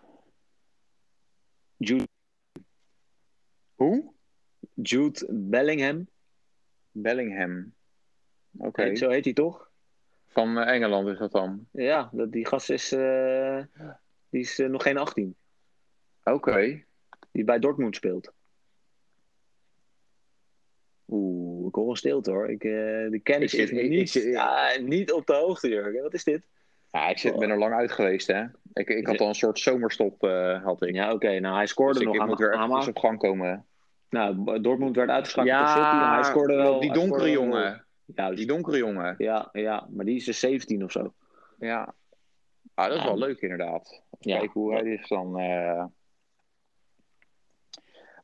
Jude, 1.76 2.08
Hoe? 3.74 4.12
Jude 4.74 5.26
Bellingham, 5.30 6.08
Bellingham. 6.90 7.74
Oké. 8.58 8.96
zo 8.96 9.08
heet 9.10 9.24
hij 9.24 9.34
toch? 9.34 9.70
Van 10.26 10.58
eh, 10.58 10.74
Engeland 10.74 11.08
is 11.08 11.18
dat 11.18 11.32
dan? 11.32 11.66
Ja, 11.72 12.10
dat, 12.12 12.32
die 12.32 12.46
gast 12.46 12.70
is, 12.70 12.92
eh, 12.92 13.62
die 14.28 14.40
is 14.40 14.58
nog 14.58 14.82
geen 14.82 14.98
18. 14.98 15.36
Oké. 16.24 16.84
Die 17.32 17.44
bij 17.44 17.58
Dortmund 17.58 17.96
speelt. 17.96 18.32
Oeh, 21.08 21.57
ik 21.68 21.74
hoor 21.74 21.90
een 21.90 21.96
stilte 21.96 22.30
hoor. 22.30 22.50
Ik, 22.50 22.64
eh, 22.64 22.70
de 23.10 23.20
kennis 23.22 23.54
Ik 23.54 23.60
is 23.60 23.68
zit- 23.68 23.78
ik- 23.78 23.88
niet, 23.88 24.00
ik 24.00 24.08
zit- 24.08 24.32
ja, 24.32 24.68
niet 24.80 25.12
op 25.12 25.26
de 25.26 25.34
hoogte, 25.34 25.68
Jurgen. 25.68 26.02
Wat 26.02 26.14
is 26.14 26.24
dit? 26.24 26.46
Ja, 26.92 27.08
ik 27.08 27.18
zit, 27.18 27.38
ben 27.38 27.50
er 27.50 27.58
lang 27.58 27.74
uit 27.74 27.92
geweest, 27.92 28.26
hè. 28.26 28.44
Ik, 28.72 28.88
ik 28.88 29.06
had 29.06 29.20
al 29.20 29.28
een 29.28 29.34
soort 29.34 29.58
zomerstop, 29.58 30.22
eh, 30.22 30.64
had 30.64 30.82
ik. 30.82 30.94
Ja, 30.94 31.12
oké. 31.12 31.38
Nou, 31.40 31.56
hij 31.56 31.66
scoorde 31.66 31.94
Dus 31.98 32.02
nog 32.06 32.14
ik 32.14 32.20
aan 32.20 32.28
moet 32.28 32.38
weer 32.38 32.54
aan- 32.54 32.76
even 32.78 32.88
op 32.88 32.98
gang 32.98 33.18
komen. 33.18 33.66
Nou, 34.10 34.60
Dortmund 34.60 34.96
werd 34.96 35.10
uitgeschakeld 35.10 35.68
City, 35.68 35.80
maar 35.80 36.14
hij 36.14 36.24
scoorde 36.24 36.54
wel. 36.54 36.80
die 36.80 36.92
donkere 36.92 37.30
jongen. 37.30 37.84
Juist. 38.14 38.36
Die 38.36 38.46
donkere 38.46 38.76
jongen. 38.78 39.14
Ja, 39.18 39.48
ja, 39.52 39.86
maar 39.90 40.04
die 40.04 40.16
is 40.16 40.24
dus 40.24 40.38
17 40.40 40.84
of 40.84 40.92
zo. 40.92 41.12
Ja. 41.58 41.94
Ah, 42.74 42.86
dat 42.86 42.96
is 42.96 43.02
Ja. 43.02 43.08
wel 43.08 43.18
leuk 43.18 43.40
inderdaad. 43.40 44.02
Ja. 44.20 44.38
Kijken 44.38 44.60
hoe 44.60 44.72
hij 44.74 44.82
is 44.84 45.08
dan. 45.08 45.38
eh. 45.38 45.84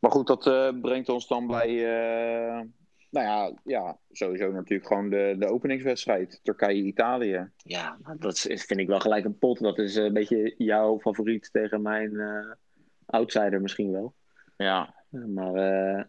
Maar 0.00 0.10
goed, 0.10 0.26
dat 0.26 0.46
eh, 0.46 0.68
brengt 0.80 1.08
ons 1.08 1.26
dan 1.28 1.46
bij. 1.46 1.68
eh, 1.96 2.60
nou 3.14 3.26
ja, 3.26 3.52
ja, 3.64 3.98
sowieso 4.10 4.50
natuurlijk 4.52 4.88
gewoon 4.88 5.10
de, 5.10 5.36
de 5.38 5.46
openingswedstrijd. 5.46 6.40
Turkije-Italië. 6.42 7.50
Ja, 7.56 7.98
maar 8.02 8.16
dat 8.18 8.32
is, 8.48 8.64
vind 8.64 8.80
ik 8.80 8.86
wel 8.86 9.00
gelijk 9.00 9.24
een 9.24 9.38
pot. 9.38 9.58
Dat 9.58 9.78
is 9.78 9.94
een 9.94 10.12
beetje 10.12 10.54
jouw 10.58 11.00
favoriet 11.00 11.48
tegen 11.52 11.82
mijn 11.82 12.20
eh, 12.20 12.50
outsider 13.06 13.60
misschien 13.60 13.92
wel. 13.92 14.14
Ja. 14.56 14.94
Maar 15.10 15.54
eh, 15.54 16.04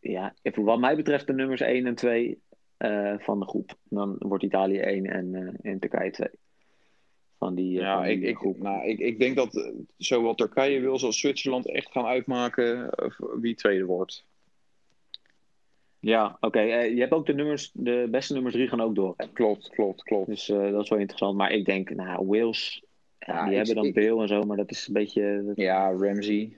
ja, 0.00 0.34
even 0.42 0.62
wat 0.64 0.78
mij 0.78 0.96
betreft 0.96 1.26
de 1.26 1.32
nummers 1.32 1.60
1 1.60 1.86
en 1.86 1.94
2 1.94 2.42
eh, 2.76 3.14
van 3.18 3.38
de 3.38 3.46
groep. 3.46 3.74
Dan 3.88 4.16
wordt 4.18 4.44
Italië 4.44 4.78
1 4.78 5.06
en, 5.06 5.34
eh, 5.34 5.70
en 5.72 5.78
Turkije 5.78 6.10
2. 6.10 6.28
Van 7.38 7.54
die, 7.54 7.76
eh, 7.78 7.82
Ja, 7.84 7.94
van 7.96 8.04
die 8.04 8.12
ik, 8.16 8.22
ik, 8.22 8.36
groep. 8.36 8.58
nou, 8.58 8.86
ik, 8.86 8.98
ik 8.98 9.18
denk 9.18 9.36
dat 9.36 9.56
eh, 9.56 9.72
zowel 9.96 10.34
Turkije 10.34 10.80
wil 10.80 10.92
als 10.92 11.20
Zwitserland 11.20 11.68
echt 11.68 11.90
gaan 11.92 12.06
uitmaken 12.06 12.90
eh, 12.90 13.10
wie 13.40 13.54
tweede 13.54 13.84
wordt. 13.84 14.26
Ja, 16.00 16.36
oké. 16.40 16.58
eh, 16.58 16.94
je 16.94 17.00
hebt 17.00 17.12
ook 17.12 17.26
de 17.26 17.34
nummers, 17.34 17.70
de 17.74 18.08
beste 18.10 18.32
nummers 18.32 18.54
3 18.54 18.68
gaan 18.68 18.80
ook 18.80 18.94
door. 18.94 19.14
Hè? 19.16 19.26
Klopt, 19.32 19.68
klopt, 19.68 20.02
klopt. 20.02 20.26
Dus 20.26 20.48
eh, 20.48 20.70
dat 20.70 20.82
is 20.82 20.88
wel 20.88 20.98
interessant. 20.98 21.36
Maar 21.36 21.52
ik 21.52 21.64
denk, 21.64 21.90
nou, 21.90 22.26
Wales, 22.26 22.82
ja, 23.18 23.40
die 23.42 23.50
ik- 23.50 23.56
hebben 23.56 23.74
dan 23.74 23.84
ik- 23.84 23.94
Bale 23.94 24.20
en 24.22 24.28
zo, 24.28 24.42
maar 24.42 24.56
dat 24.56 24.70
is 24.70 24.86
een 24.86 24.92
beetje... 24.94 25.42
dat- 25.46 25.56
Ja, 25.56 25.90
Ramsey. 25.90 26.56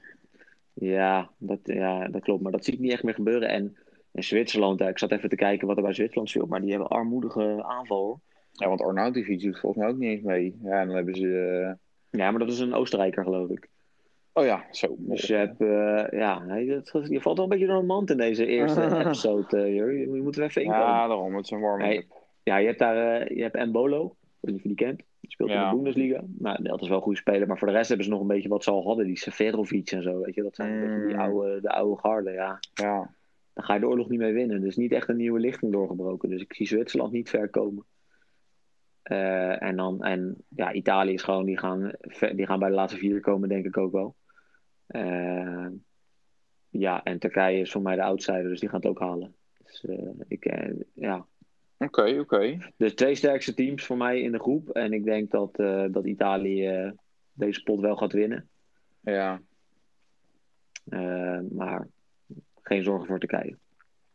Ja, 0.73 1.31
dat, 1.39 1.59
ja, 1.63 2.09
dat 2.09 2.23
klopt. 2.23 2.43
Maar 2.43 2.53
dat 2.53 2.65
zie 2.65 2.75
ik 2.75 2.81
niet 2.81 2.93
echt 2.93 3.03
meer 3.03 3.15
gebeuren. 3.15 3.49
En, 3.49 3.77
en 4.13 4.23
Zwitserland, 4.25 4.79
ja, 4.79 4.89
ik 4.89 4.99
zat 4.99 5.13
even 5.13 5.29
te 5.29 5.37
kijken 5.37 5.67
wat 5.67 5.77
er 5.77 5.83
bij 5.83 5.93
Zwitserland 5.95 6.29
speelt. 6.31 6.49
Maar 6.49 6.61
die 6.61 6.71
hebben 6.71 6.89
armoedige 6.89 7.63
aanval 7.65 7.99
hoor. 8.05 8.19
Ja, 8.53 8.69
want 8.69 8.83
Arnautovic 8.83 9.41
doet 9.41 9.59
volgens 9.61 9.83
mij 9.83 9.93
ook 9.93 9.99
niet 9.99 10.11
eens 10.11 10.23
mee. 10.23 10.59
Ja, 10.63 10.81
en 10.81 10.87
dan 10.87 10.97
hebben 10.97 11.15
ze... 11.15 11.27
eh, 12.11 12.21
Ja, 12.21 12.31
maar 12.31 12.39
dat 12.41 12.51
is 12.51 12.59
een 12.59 12.75
Oostenrijker 12.75 13.25
geloof 13.25 13.51
ik. 13.51 13.69
Oh 14.33 14.45
ja, 14.45 14.67
zo. 14.71 14.95
Dus 14.99 15.27
je 15.27 15.35
hebt, 15.35 15.61
eh, 15.61 16.19
ja, 16.19 16.57
je 16.57 17.21
valt 17.21 17.37
wel 17.37 17.45
een 17.45 17.51
beetje 17.51 17.67
door 17.67 17.79
een 17.79 17.87
mand 17.87 18.11
in 18.11 18.17
deze 18.17 18.47
eerste 18.47 18.83
episode, 19.05 19.57
eh, 19.57 19.75
Jur. 19.75 19.93
Je, 19.93 20.23
moet 20.23 20.37
er 20.37 20.43
even 20.45 20.63
in 20.63 20.71
komen. 20.71 20.85
Ja, 20.87 21.07
daarom. 21.07 21.35
Het 21.35 21.45
is 21.45 21.51
een 21.51 21.61
warm-up. 21.61 21.87
Nee. 21.87 22.07
Ja, 22.43 22.57
je 22.57 22.67
hebt 22.67 22.79
daar, 22.79 23.21
eh, 23.21 23.37
je 23.37 23.43
hebt 23.43 23.67
Mbolo. 23.67 24.05
Ik 24.05 24.11
weet 24.41 24.53
niet 24.53 24.55
of 24.55 24.63
je 24.63 24.69
die 24.69 24.87
kent. 24.87 25.03
Die 25.21 25.31
speelt 25.31 25.51
in 25.51 25.59
de 25.59 25.71
Bundesliga. 25.71 26.23
Nou, 26.39 26.63
dat 26.63 26.83
is 26.83 26.89
wel 26.89 26.97
een 26.97 27.03
goede 27.03 27.19
speler. 27.19 27.47
Maar 27.47 27.59
voor 27.59 27.69
de 27.69 27.75
rest 27.75 27.89
hebben 27.89 28.07
ze 28.07 28.13
nog 28.13 28.21
een 28.21 28.27
beetje 28.27 28.49
wat 28.49 28.65
ze 28.65 28.71
al 28.71 28.85
hadden. 28.85 29.07
Die 29.07 29.19
Severovic 29.19 29.91
en 29.91 30.03
zo, 30.03 30.21
weet 30.21 30.35
je. 30.35 30.43
Dat 30.43 30.55
zijn 30.55 30.73
een 30.73 30.81
beetje 30.81 31.07
die 31.07 31.15
Mm. 31.15 31.21
oude, 31.21 31.61
de 31.61 31.71
oude 31.71 32.01
garde, 32.01 32.31
ja. 32.31 32.59
Ja. 32.75 33.15
Dan 33.55 33.65
ga 33.65 33.75
je 33.75 33.81
de 33.81 33.89
oorlog 33.89 34.09
niet 34.09 34.19
mee 34.19 34.33
winnen. 34.33 34.61
Dus 34.61 34.77
niet 34.77 34.93
echt 34.93 35.09
een 35.09 35.17
nieuwe 35.17 35.41
lichting 35.41 35.73
doorgebroken. 35.73 36.29
Dus 36.29 36.43
ik 36.43 36.55
zie 36.55 36.67
Zwitserland 36.67 37.13
niet 37.13 37.31
ver 37.31 37.49
komen. 37.49 37.85
Eh, 39.03 39.63
en 39.63 39.77
dan, 39.77 40.03
en 40.03 40.45
ja, 40.49 40.73
Italië 40.73 41.13
is 41.13 41.23
gewoon, 41.23 41.45
die 41.45 41.59
gaan, 41.59 41.93
die 42.35 42.47
gaan 42.47 42.59
bij 42.59 42.69
de 42.69 42.75
laatste 42.75 42.99
vier 42.99 43.21
komen, 43.21 43.49
denk 43.49 43.65
ik 43.65 43.77
ook 43.77 43.93
wel. 43.93 44.15
Eh, 44.91 45.67
ja, 46.69 47.03
en 47.03 47.19
Turkije 47.19 47.61
is 47.61 47.71
voor 47.71 47.83
mij 47.83 47.97
de 47.97 48.03
outsider, 48.03 48.49
dus 48.49 48.61
die 48.61 48.69
gaan 48.69 48.81
het 48.81 48.89
ook 48.89 49.01
halen. 49.01 49.35
Dus 49.65 49.85
eh, 49.85 50.11
ik, 50.29 50.45
eh, 50.45 50.81
ja. 50.95 51.27
Oké, 51.79 52.19
oké. 52.19 52.59
De 52.77 52.95
twee 52.95 53.15
sterkste 53.15 53.55
teams 53.55 53.85
voor 53.85 53.97
mij 53.97 54.21
in 54.21 54.33
de 54.33 54.39
groep. 54.39 54.69
En 54.69 54.93
ik 54.93 55.05
denk 55.05 55.31
dat, 55.31 55.59
eh, 55.59 55.85
dat 55.91 56.07
Italië 56.07 56.67
eh, 56.67 56.91
deze 57.33 57.63
pot 57.63 57.81
wel 57.81 57.97
gaat 57.97 58.13
winnen. 58.13 58.49
Ja. 59.01 59.43
Eh, 60.89 61.41
maar 61.51 61.89
geen 62.63 62.83
zorgen 62.83 63.07
voor 63.07 63.19
Turkije. 63.19 63.57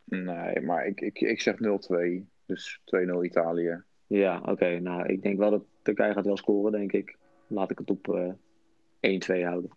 Nee, 0.04 0.62
maar 0.62 0.86
ik, 0.88 1.02
ik, 1.02 1.22
ik 1.22 1.42
zeg 1.42 1.56
0-2. 1.60 2.28
Dus 2.46 2.82
2-0 2.86 3.24
Italië. 3.24 3.84
Ja, 4.08 4.42
oké. 4.46 4.80
Nou, 4.80 5.06
ik 5.06 5.22
denk 5.22 5.38
wel 5.38 5.52
dat 5.52 5.66
Turkije 5.82 6.14
gaat 6.14 6.26
wel 6.26 6.38
scoren, 6.38 6.72
denk 6.72 6.92
ik. 6.92 7.18
Laat 7.48 7.72
ik 7.72 7.78
het 7.78 7.90
op 7.90 8.08
eh 8.08 9.40
1-2 9.40 9.44
houden. 9.44 9.70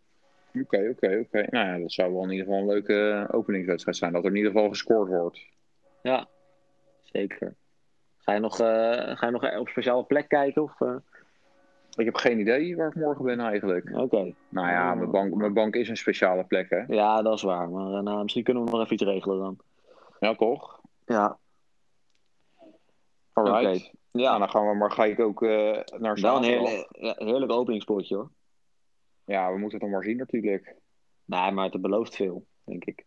Oké, 0.55 0.89
oké, 0.91 1.25
oké. 1.27 1.47
Nou 1.51 1.67
ja, 1.67 1.79
dat 1.79 1.93
zou 1.93 2.13
wel 2.13 2.23
in 2.23 2.31
ieder 2.31 2.47
geval 2.47 2.61
een 2.61 2.67
leuke 2.67 3.27
eh, 3.29 3.35
openingswedstrijd 3.35 3.97
zijn. 3.97 4.13
Dat 4.13 4.25
er 4.25 4.31
in 4.31 4.37
ieder 4.37 4.53
geval 4.53 4.69
gescoord 4.69 5.09
wordt. 5.09 5.47
Ja, 6.03 6.27
zeker. 7.03 7.55
Ga 8.19 8.33
je 8.33 8.41
nog, 8.41 8.61
eh, 8.61 9.17
ga 9.17 9.27
je 9.27 9.33
nog 9.33 9.45
op 9.45 9.67
een 9.67 9.67
speciale 9.67 10.05
plek 10.05 10.29
kijken? 10.29 10.63
Of, 10.63 10.81
eh? 10.81 10.97
Ik 11.95 12.05
heb 12.05 12.15
geen 12.15 12.39
idee 12.39 12.77
waar 12.77 12.89
ik 12.89 12.95
morgen 12.95 13.25
ben 13.25 13.41
eigenlijk. 13.41 13.91
Oké. 13.95 14.35
Nou 14.49 14.69
ja, 14.69 14.95
mijn 14.95 15.11
bank, 15.11 15.35
mijn 15.35 15.55
bank 15.55 15.75
is 15.75 15.89
een 15.89 15.97
speciale 15.97 16.45
plek, 16.45 16.71
hè? 16.71 16.85
Ja, 16.89 17.23
dat 17.23 17.35
is 17.35 17.43
waar. 17.43 17.71
Maar 17.71 18.03
nou, 18.03 18.23
misschien 18.23 18.45
kunnen 18.45 18.65
we 18.65 18.71
nog 18.71 18.81
even 18.81 18.93
iets 18.93 19.03
regelen 19.03 19.39
dan. 19.39 19.59
Ja, 20.21 20.35
toch? 20.35 20.81
Ja. 21.07 21.39
Alright. 23.33 23.77
Oké. 23.77 23.97
Ja, 24.11 24.39
dan 24.39 24.51
gaan 24.51 24.69
we 24.69 24.75
maar 24.75 24.91
gelijk 24.91 25.21
ook 25.21 25.43
eh, 25.43 25.81
naar 25.99 26.21
wel 26.21 26.37
een 26.37 26.43
heerlijk, 26.43 26.87
heerlijk 27.19 27.53
openingspotje 27.53 28.15
hoor. 28.15 28.31
Ja, 29.29 29.53
we 29.53 29.59
moeten 29.59 29.79
het 29.79 29.89
nog 29.89 29.97
maar 29.97 30.05
zien 30.09 30.17
natuurlijk. 30.17 30.75
Nee, 31.25 31.51
maar 31.51 31.71
het 31.71 31.81
belooft 31.81 32.17
veel, 32.17 32.47
denk 32.65 32.85
ik. 32.85 33.05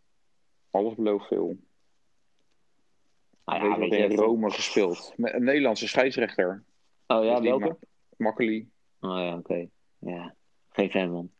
Alles 0.70 0.94
belooft 0.94 1.26
veel. 1.26 1.56
Nou 3.44 3.58
ja, 3.58 3.64
je 3.74 3.80
wat 3.80 3.88
weet 3.88 4.10
in 4.10 4.18
Rome 4.18 4.50
gespeeld? 4.50 5.12
Met 5.16 5.32
een 5.34 5.44
Nederlandse 5.44 5.88
scheidsrechter. 5.88 6.62
Oh 7.06 7.24
ja, 7.24 7.40
Dus 7.40 7.48
welke? 7.48 7.64
ma- 7.66 7.76
Makkeli. 8.16 8.68
Oh 9.00 9.16
ja, 9.18 9.36
oké. 9.36 9.66
Ja, 9.98 10.34
geen 10.70 10.90
fan 10.90 11.10
van. 11.10 11.30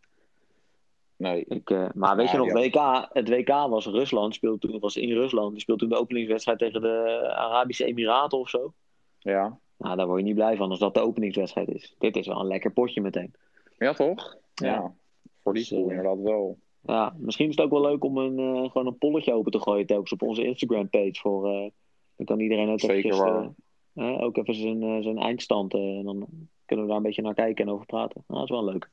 Nee. 1.16 1.45
Ik, 1.49 1.71
eh, 1.71 1.88
maar 1.95 2.16
weet 2.16 2.27
Ja, 2.31 2.33
je 2.33 2.38
nog, 2.38 2.53
WK, 2.53 3.09
het 3.12 3.29
WK 3.29 3.49
was 3.49 3.87
Rusland, 3.87 4.35
speelde 4.35 4.59
toen, 4.59 4.81
was 4.81 4.97
in 4.97 5.12
Rusland. 5.12 5.51
Die 5.53 5.61
speelde 5.61 5.81
toen 5.81 5.90
de 5.90 5.99
openingswedstrijd 6.01 6.59
tegen 6.59 6.81
de 6.81 7.29
Arabische 7.37 7.85
Emiraten 7.85 8.38
of 8.38 8.49
zo. 8.49 8.73
Ja. 9.18 9.59
Nou, 9.77 9.97
daar 9.97 10.07
word 10.07 10.18
je 10.18 10.25
niet 10.27 10.35
blij 10.35 10.57
van 10.57 10.71
als 10.71 10.79
dat 10.79 10.95
de 10.95 11.01
openingswedstrijd 11.01 11.68
is. 11.68 11.95
Dit 11.99 12.16
is 12.16 12.27
wel 12.27 12.40
een 12.40 12.47
lekker 12.47 12.71
potje 12.73 13.01
meteen. 13.01 13.35
Ja, 13.79 13.92
toch? 13.92 14.37
Ja. 14.54 14.94
Voor 15.42 15.52
die 15.52 15.62
Dus, 15.62 15.70
pool 15.70 15.90
eh, 15.90 15.96
inderdaad 15.96 16.20
wel. 16.20 16.58
Ja, 16.80 17.14
misschien 17.18 17.48
is 17.48 17.56
het 17.56 17.64
ook 17.64 17.70
wel 17.70 17.80
leuk 17.80 18.04
om 18.04 18.18
een, 18.18 18.38
eh, 18.38 18.70
gewoon 18.70 18.86
een 18.86 18.98
polletje 18.98 19.32
open 19.32 19.52
te 19.52 19.60
gooien 19.60 19.86
telkens 19.86 20.12
op 20.12 20.22
onze 20.22 20.44
Instagram 20.44 20.88
page. 20.88 21.20
Voor, 21.20 21.48
eh, 21.48 21.70
dan 22.16 22.26
kan 22.26 22.40
iedereen 22.40 22.68
ook 22.70 22.80
Zeker 22.80 23.12
eventjes, 23.12 24.20
ook 24.20 24.36
even 24.36 24.54
zijn, 24.54 25.02
zijn 25.02 25.18
eindstand. 25.18 25.74
en 25.74 26.04
dan 26.04 26.26
kunnen 26.66 26.84
we 26.84 26.90
daar 26.90 27.00
een 27.00 27.06
beetje 27.06 27.22
naar 27.22 27.34
kijken 27.34 27.66
en 27.66 27.72
over 27.72 27.86
praten. 27.86 28.24
Nou, 28.26 28.40
dat 28.40 28.50
is 28.50 28.56
wel 28.56 28.72
leuk. 28.72 28.90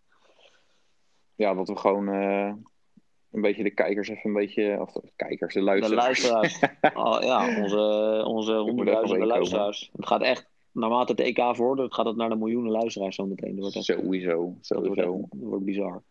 Ja, 1.35 1.53
dat 1.53 1.67
we 1.67 1.77
gewoon 1.77 2.07
een 3.31 3.41
beetje 3.41 3.63
de 3.63 3.73
kijkers 3.73 4.07
even 4.07 4.29
een 4.29 4.35
beetje... 4.35 4.77
Of 4.81 4.91
de 4.91 5.11
kijkers, 5.15 5.53
de 5.53 5.59
De 5.59 5.65
luisteraars. 5.65 6.29
luisteraars. 6.31 6.95
oh, 7.05 7.17
ja, 7.21 7.61
onze, 7.61 8.23
onze 8.25 8.53
honderdduizenden 8.53 9.27
luisteraars. 9.27 9.89
Het 9.95 10.07
gaat 10.07 10.21
echt, 10.21 10.49
naarmate 10.79 11.11
het 11.11 11.21
EK 11.21 11.55
vordert, 11.55 11.93
gaat 11.93 12.05
het 12.05 12.15
naar 12.15 12.29
de 12.29 12.35
miljoenen 12.35 12.71
luisteraars 12.71 13.15
zo 13.15 13.25
meteen. 13.25 13.51
Dat 13.51 13.59
wordt 13.59 13.75
echt, 13.75 13.85
Sowieso, 13.85 14.55
dat 14.61 14.85
wordt, 14.85 14.97
echt- 14.97 15.07
sowieso. 15.07 15.27
dat 15.29 15.49
wordt 15.49 15.65
bizar. 15.65 16.03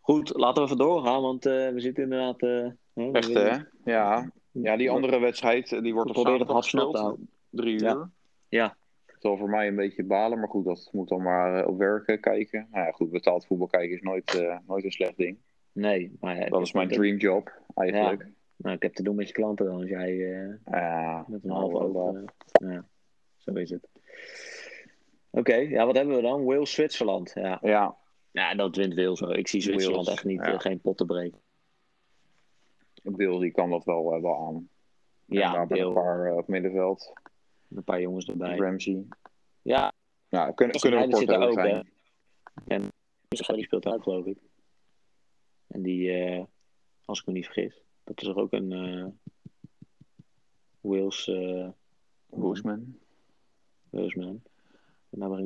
Goed, 0.00 0.32
laten 0.34 0.62
we 0.62 0.68
even 0.68 0.78
doorgaan, 0.78 1.22
want 1.22 1.46
eh, 1.46 1.68
we 1.68 1.80
zitten 1.80 2.02
inderdaad... 2.02 2.40
we 2.40 2.74
Echt, 3.12 3.34
hè? 3.34 3.56
Ja. 3.84 4.30
Ja, 4.50 4.76
die 4.76 4.90
andere 4.90 5.18
wedstrijd, 5.20 5.72
eh, 5.72 5.82
die 5.82 5.94
wordt 5.94 6.10
op 6.10 6.16
zaterdag 6.26 6.56
gespeeld. 6.56 7.16
Drie 7.50 7.74
uur. 7.74 7.80
Ja. 7.82 8.10
Ja. 8.48 8.76
Het 9.06 9.16
zal 9.20 9.36
voor 9.36 9.48
mij 9.50 9.68
een 9.68 9.76
beetje 9.76 10.04
balen, 10.04 10.38
maar 10.38 10.48
goed, 10.48 10.64
dat 10.64 10.88
moet 10.92 11.08
dan 11.08 11.22
maar 11.22 11.66
op 11.66 11.78
werken 11.78 12.20
kijken. 12.20 12.68
Nou 12.70 12.84
ja, 12.86 12.90
goed, 12.92 13.10
betaald 13.10 13.46
voetbal 13.46 13.66
kijken 13.66 13.96
is 13.96 14.02
nooit, 14.02 14.58
nooit 14.66 14.84
een 14.84 14.90
slecht 14.92 15.16
ding. 15.16 15.38
Nee, 15.72 16.16
maar 16.20 16.36
ja, 16.36 16.48
Dat 16.48 16.60
is 16.62 16.72
mijn 16.72 16.88
dream 16.88 17.16
job, 17.16 17.52
eigenlijk. 17.74 18.26
Nou, 18.56 18.74
ik 18.76 18.82
heb 18.82 18.94
te 18.94 19.02
doen 19.02 19.14
met 19.14 19.26
je 19.26 19.32
klanten 19.32 19.66
dan, 19.66 19.74
als 19.74 19.88
jij 19.88 20.16
Ja, 20.64 21.24
met 21.28 21.42
een 21.42 21.48
nou, 21.48 21.60
half 21.60 21.94
oog... 21.94 22.14
ja, 22.52 22.84
zo 23.54 23.60
is 23.60 23.70
het. 23.70 23.88
Oké, 25.30 25.54
ja, 25.54 25.86
wat 25.86 25.96
hebben 25.96 26.16
we 26.16 26.22
dan? 26.22 26.44
Wales-Zwitserland. 26.44 27.32
Ja. 27.34 27.58
Ja, 27.62 27.96
ja, 28.30 28.54
dat 28.54 28.76
wint 28.76 28.94
Wales. 28.94 29.20
hoor. 29.20 29.36
Ik 29.36 29.48
zie 29.48 29.60
Zwitserland 29.60 30.04
Wales, 30.06 30.20
echt 30.20 30.24
niet, 30.28 30.44
ja. 30.44 30.52
eh, 30.52 30.60
geen 30.60 30.80
pot 30.80 30.96
te 30.96 31.04
breken. 31.04 31.40
Bill 33.02 33.38
die 33.38 33.50
kan 33.50 33.70
dat 33.70 33.84
wel, 33.84 34.14
eh, 34.14 34.22
wel 34.22 34.46
aan. 34.46 34.68
Ja, 35.24 35.64
met 35.64 35.78
een 35.78 35.92
paar 35.92 36.26
eh, 36.26 36.36
op 36.36 36.48
middenveld. 36.48 37.12
een 37.70 37.84
paar 37.84 38.00
jongens 38.00 38.26
erbij. 38.26 38.56
Ramsey. 38.56 39.06
Ja, 39.62 39.92
Ja, 40.28 40.50
kunnen, 40.52 40.80
kunnen 40.80 41.00
we 41.00 41.10
kort 41.10 41.28
er 41.28 41.36
over 41.36 41.48
ook, 41.48 41.54
zijn. 41.54 41.88
En 42.66 42.92
die 43.28 43.64
speelt 43.64 43.82
daar, 43.82 44.02
geloof 44.02 44.26
ik. 44.26 44.38
En 45.66 45.82
die, 45.82 46.12
als 47.04 47.20
ik 47.20 47.26
me 47.26 47.32
niet 47.32 47.44
vergis, 47.44 47.82
dat 48.04 48.22
is 48.22 48.28
er 48.28 48.36
ook 48.36 48.52
een 48.52 49.18
Wales, 50.80 51.30
Boesman. 52.26 52.98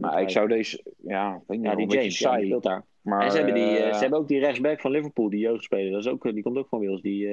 Maar 0.00 0.22
ik 0.22 0.31
zou 0.31 0.48
deze... 0.48 0.83
Ja, 1.02 1.35
ik 1.35 1.42
weet 1.46 1.59
niet, 1.59 1.66
Ja, 1.66 1.76
wel 1.76 1.87
die 1.87 1.96
James, 1.96 2.16
saai. 2.18 2.46
speelt 2.46 2.62
daar. 2.62 2.85
Maar, 3.02 3.24
en 3.24 3.31
ze 3.31 3.37
hebben, 3.37 3.55
die, 3.55 3.64
eh, 3.64 3.88
eh, 3.88 3.94
ze 3.94 4.00
hebben 4.00 4.18
ook 4.18 4.28
die 4.28 4.40
rechtsback 4.40 4.81
van 4.81 4.90
Liverpool, 4.90 5.31
die 5.31 5.40
jeugdspeler. 5.40 5.90
Dat 5.90 6.00
is 6.00 6.11
ook, 6.11 6.26
eh, 6.26 6.33
die 6.33 6.42
komt 6.42 6.57
ook 6.57 6.68
van 6.68 6.81
Wales. 6.85 7.00
Die, 7.00 7.26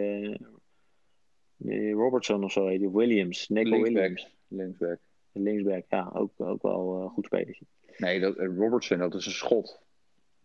die 1.58 1.92
Robertson 1.92 2.44
of 2.44 2.52
zo 2.52 2.68
heet 2.68 2.80
die. 2.80 2.90
Williams. 2.90 3.48
Nico 3.48 3.70
linksback. 3.70 3.94
Williams. 3.96 4.36
Linksback. 4.48 5.00
Linksback, 5.32 5.86
ja. 5.90 6.12
Ook, 6.14 6.32
ook 6.38 6.62
wel 6.62 7.02
eh 7.02 7.10
goed 7.10 7.26
spelertje. 7.26 7.66
Nee, 7.98 8.20
dat, 8.20 8.38
Robertson, 8.38 8.98
dat 8.98 9.16
is 9.16 9.26
een 9.26 9.32
schot. 9.32 9.82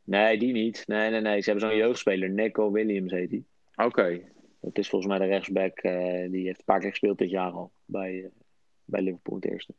Nee, 0.05 0.39
die 0.39 0.53
niet. 0.53 0.83
Nee, 0.87 1.11
nee, 1.11 1.21
nee. 1.21 1.41
Ze 1.41 1.51
hebben 1.51 1.69
zo'n 1.71 1.79
jeugdspeler. 1.79 2.31
Nico 2.31 2.71
Williams 2.71 3.13
heet 3.13 3.31
die. 3.31 3.45
Oké. 3.75 4.21
Dat 4.61 4.79
is 4.79 4.89
volgens 4.89 5.11
mij 5.11 5.27
de 5.27 5.33
rechtsback. 5.33 5.83
die 6.31 6.45
heeft 6.45 6.59
een 6.59 6.65
paar 6.65 6.81
keer 6.81 6.91
gespeeld 6.91 7.19
dit 7.19 7.31
jaar 7.31 7.51
al. 7.51 7.71
Bij, 7.85 8.31
bij 8.85 9.03
Liverpool 9.03 9.35
het 9.35 9.45
eerste. 9.45 9.75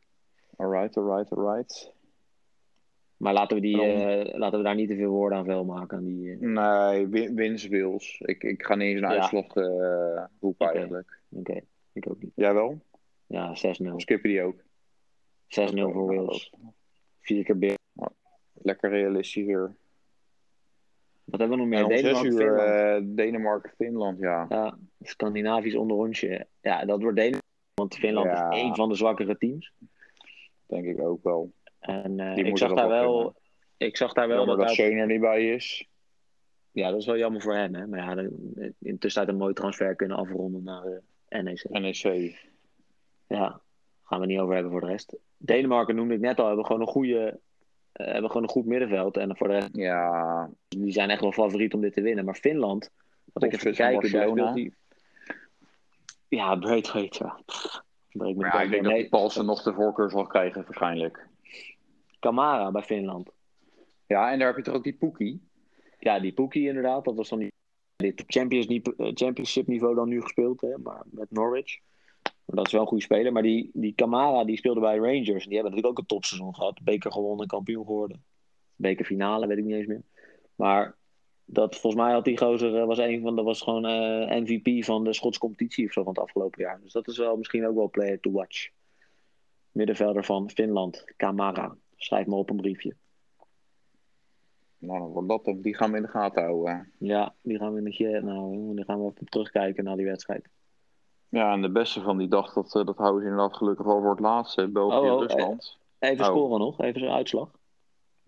Alright, 0.56 0.96
alright, 0.96 1.32
alright. 1.32 1.92
Maar 3.16 3.32
laten 3.32 3.56
we, 3.56 3.62
die, 3.62 3.82
eh, 3.82 4.38
laten 4.38 4.58
we 4.58 4.64
daar 4.64 4.74
niet 4.74 4.88
te 4.88 4.96
veel 4.96 5.10
woorden 5.10 5.38
aan 5.38 5.44
vuil 5.44 5.64
maken. 5.64 5.96
Aan 5.98 6.04
die, 6.04 6.30
eh, 6.32 6.38
Nee, 6.38 7.06
win- 7.08 7.34
wins 7.34 7.66
Wils. 7.66 8.20
Ik, 8.20 8.42
ik 8.42 8.62
ga 8.64 8.74
niet 8.74 8.88
eens 8.88 9.00
een 9.00 9.08
Ja. 9.08 9.14
uitslag 9.20 9.46
eh 9.56 10.24
roepen 10.40 10.68
eigenlijk. 10.72 11.20
Oké, 11.30 11.60
ik 11.92 12.10
ook 12.10 12.22
niet. 12.22 12.32
Jij 12.34 12.54
wel? 12.54 12.80
Ja, 13.26 13.54
6-0. 13.54 13.94
Of 13.94 14.00
skip 14.00 14.22
je 14.22 14.28
die 14.28 14.42
ook? 14.42 14.62
6-0 15.46 15.90
voor 15.92 16.06
Wales. 16.14 16.52
Vier 17.20 17.44
keer 17.44 17.58
binnen. 17.58 17.78
Lekker 18.52 18.90
realistisch 18.90 19.44
weer. 19.46 19.74
Wat 21.24 21.40
hebben 21.40 21.56
we 21.58 21.64
nog 21.64 21.72
meer? 21.72 21.84
om 21.84 21.90
6 21.90 22.02
Denemarken, 22.02 22.32
uur 22.32 22.38
Finland. 22.38 23.16
Denemarken, 23.16 23.70
Finland, 23.76 24.18
ja. 24.18 24.46
Ja, 24.48 24.78
Scandinavisch 25.00 25.74
onderrondje. 25.76 26.46
Ja, 26.60 26.84
dat 26.84 27.00
wordt 27.02 27.16
Denemarken. 27.16 27.44
Want 27.74 27.94
Finland 27.94 28.26
Ja. 28.26 28.50
is 28.50 28.56
één 28.62 28.74
van 28.74 28.88
de 28.88 28.94
zwakkere 28.94 29.38
teams. 29.38 29.72
Denk 30.66 30.84
ik 30.84 31.00
ook 31.00 31.22
wel. 31.22 31.52
En 31.78 32.20
eh, 32.20 32.36
ik, 32.36 32.58
zag 32.58 32.74
daar 32.74 32.88
wel 32.88 33.14
kunnen. 33.16 33.34
ik 33.76 33.96
zag 33.96 34.12
daar 34.12 34.28
wel 34.28 34.36
Jammer 34.36 34.56
dat 34.66 34.76
dat 34.76 35.06
niet 35.06 35.20
bij 35.20 35.54
is. 35.54 35.88
Ja, 36.70 36.90
dat 36.90 37.00
is 37.00 37.06
wel 37.06 37.16
jammer 37.16 37.40
voor 37.40 37.54
hem. 37.54 37.74
Hè? 37.74 37.86
Maar 37.86 37.98
ja, 37.98 38.14
de- 38.14 38.74
intussen 38.78 39.28
een 39.28 39.36
mooi 39.36 39.54
transfer 39.54 39.94
kunnen 39.96 40.16
afronden 40.16 40.62
naar 40.62 40.84
eh, 41.28 41.42
NEC. 41.42 41.68
NEC. 41.68 42.36
Ja, 43.26 43.60
gaan 44.02 44.20
we 44.20 44.26
niet 44.26 44.38
over 44.38 44.54
hebben 44.54 44.72
voor 44.72 44.80
de 44.80 44.86
rest. 44.86 45.16
Denemarken 45.36 45.94
noemde 45.96 46.14
ik 46.14 46.20
net 46.20 46.38
al, 46.40 46.46
hebben 46.46 46.66
gewoon 46.66 46.80
een 46.80 46.86
goede, 46.86 47.40
eh, 47.92 48.06
hebben 48.06 48.30
gewoon 48.30 48.42
een 48.42 48.48
goed 48.52 48.66
middenveld. 48.66 49.16
En 49.16 49.36
voor 49.36 49.48
de 49.48 49.54
rest, 49.54 49.68
Ja, 49.72 50.50
die 50.68 50.92
zijn 50.92 51.10
echt 51.10 51.20
wel 51.20 51.32
favoriet 51.32 51.74
om 51.74 51.80
dit 51.80 51.92
te 51.92 52.00
winnen. 52.02 52.24
Maar 52.24 52.34
Finland, 52.34 52.90
wat 53.32 53.42
ik 53.42 53.52
even 53.52 53.74
kijken, 53.74 54.00
daar 54.12 54.26
Barcelona. 54.26 54.50
speelt 54.50 54.54
die... 54.54 54.74
Ja, 56.28 56.56
Braithwaite, 56.56 57.24
ja. 57.24 57.40
Pff, 57.46 57.82
maar 58.16 58.26
de 58.26 58.34
ja, 58.38 58.62
ik 58.62 58.70
denk 58.70 58.84
dat 58.84 59.08
Paulsen 59.08 59.46
nog 59.46 59.62
de 59.62 59.72
voorkeur 59.72 60.10
zal 60.10 60.26
krijgen 60.26 60.62
waarschijnlijk. 60.64 61.28
Kamara 62.18 62.70
bij 62.70 62.82
Finland. 62.82 63.30
Ja, 64.06 64.32
en 64.32 64.38
daar 64.38 64.48
heb 64.48 64.56
je 64.56 64.62
toch 64.62 64.74
ook 64.74 64.84
die 64.84 64.96
Poekie? 64.96 65.48
Ja, 65.98 66.20
die 66.20 66.32
Pookie 66.32 66.68
inderdaad. 66.68 67.04
Dat 67.04 67.16
was 67.16 67.28
dan 67.28 67.38
die, 67.38 67.52
dit 67.96 68.24
Champions, 68.26 68.66
League- 68.66 68.94
eh, 68.96 69.10
Championship 69.14 69.66
niveau 69.66 69.94
dan 69.94 70.08
nu 70.08 70.22
gespeeld, 70.22 70.60
hè, 70.60 70.78
maar 70.78 71.02
met 71.10 71.30
Norwich. 71.30 71.78
Maar 72.22 72.56
dat 72.56 72.66
is 72.66 72.72
wel 72.72 72.80
een 72.80 72.86
goede 72.86 73.02
speler. 73.02 73.32
Maar 73.32 73.42
die, 73.42 73.70
die 73.72 73.94
Kamara 73.94 74.44
die 74.44 74.56
speelde 74.56 74.80
bij 74.80 74.96
Rangers. 74.96 75.42
En 75.42 75.48
die 75.48 75.54
hebben 75.54 75.62
natuurlijk 75.62 75.86
ook 75.86 75.98
een 75.98 76.06
topseizoen 76.06 76.54
gehad. 76.54 76.80
Beker 76.82 77.12
gewonnen, 77.12 77.46
kampioen 77.46 77.86
geworden. 77.86 78.24
Bekerfinale, 78.76 79.46
weet 79.46 79.58
ik 79.58 79.64
niet 79.64 79.74
eens 79.74 79.86
meer. 79.86 80.02
Maar 80.54 80.96
dat, 81.46 81.76
volgens 81.76 82.02
mij 82.02 82.12
had 82.12 82.24
die 82.24 82.38
gozer, 82.38 82.76
eh, 82.80 82.86
was 82.86 82.98
een 82.98 83.22
van, 83.22 83.36
dat 83.36 83.44
was 83.44 83.62
gewoon 83.62 83.86
eh, 83.86 84.40
MVP 84.40 84.84
van 84.84 85.04
de 85.04 85.12
Schotse 85.12 85.40
competitie 85.40 85.86
of 85.86 85.92
zo 85.92 86.02
van 86.02 86.12
het 86.12 86.22
afgelopen 86.22 86.62
jaar. 86.62 86.80
Dus 86.82 86.92
dat 86.92 87.08
is 87.08 87.18
wel 87.18 87.36
misschien 87.36 87.66
ook 87.66 87.74
wel 87.74 87.90
player 87.90 88.20
to 88.20 88.30
watch. 88.30 88.68
Middenvelder 89.70 90.24
van 90.24 90.50
Finland, 90.50 91.04
Kamara. 91.16 91.76
Schrijf 91.96 92.26
me 92.26 92.34
op 92.34 92.50
een 92.50 92.56
briefje. 92.56 92.94
Nou, 94.78 94.98
dan 95.00 95.08
wordt 95.08 95.28
dat 95.28 95.46
hem. 95.46 95.60
Die 95.62 95.76
gaan 95.76 95.90
we 95.90 95.96
in 95.96 96.02
de 96.02 96.08
gaten 96.08 96.42
houden. 96.42 96.92
Ja, 96.98 97.34
die 97.42 97.58
gaan 97.58 97.72
we 97.72 97.78
in 97.78 97.84
de 97.84 97.92
chat 97.92 98.22
nou, 98.22 98.74
die 98.74 98.84
gaan 98.84 99.04
we 99.04 99.10
even 99.10 99.26
terugkijken 99.26 99.84
naar 99.84 99.96
die 99.96 100.06
wedstrijd. 100.06 100.48
Ja, 101.28 101.52
en 101.52 101.62
de 101.62 101.70
beste 101.70 102.00
van 102.00 102.18
die 102.18 102.28
dag, 102.28 102.52
dat, 102.52 102.74
eh, 102.74 102.84
dat 102.84 102.96
houden 102.96 103.22
ze 103.22 103.28
inderdaad 103.28 103.56
gelukkig 103.56 103.86
wel 103.86 104.00
voor 104.00 104.10
het 104.10 104.20
laatste. 104.20 104.68
België, 104.68 104.96
Oh, 105.08 105.12
oh, 105.12 105.20
Rusland. 105.20 105.78
Even 105.98 106.24
Oh. 106.24 106.30
scoren 106.30 106.58
nog, 106.58 106.80
even 106.80 107.00
zijn 107.00 107.12
uitslag. 107.12 107.50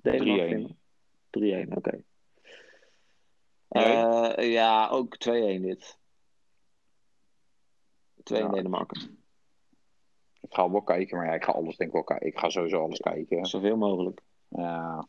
3-1. 0.02 0.76
3-1, 1.30 1.68
3-1, 1.68 1.76
oké. 1.76 2.02
Eh, 3.68 4.52
ja, 4.52 4.88
ook 4.88 5.16
2-1 5.16 5.62
dit. 5.62 5.98
2 8.22 8.40
in 8.40 8.46
Ja. 8.46 8.52
Denemarken. 8.52 9.16
Ik 10.40 10.54
ga 10.54 10.70
wel 10.70 10.82
kijken, 10.82 11.16
maar 11.16 11.26
ja, 11.26 11.32
ik 11.34 11.44
ga 11.44 11.52
alles 11.52 11.76
denk 11.76 11.88
ik 11.90 11.94
wel 11.94 12.04
kijken. 12.04 12.26
Ik 12.26 12.38
ga 12.38 12.48
sowieso 12.48 12.82
alles 12.82 13.00
kijken. 13.00 13.46
Zoveel 13.46 13.76
mogelijk. 13.76 14.20
Ja. 14.48 15.06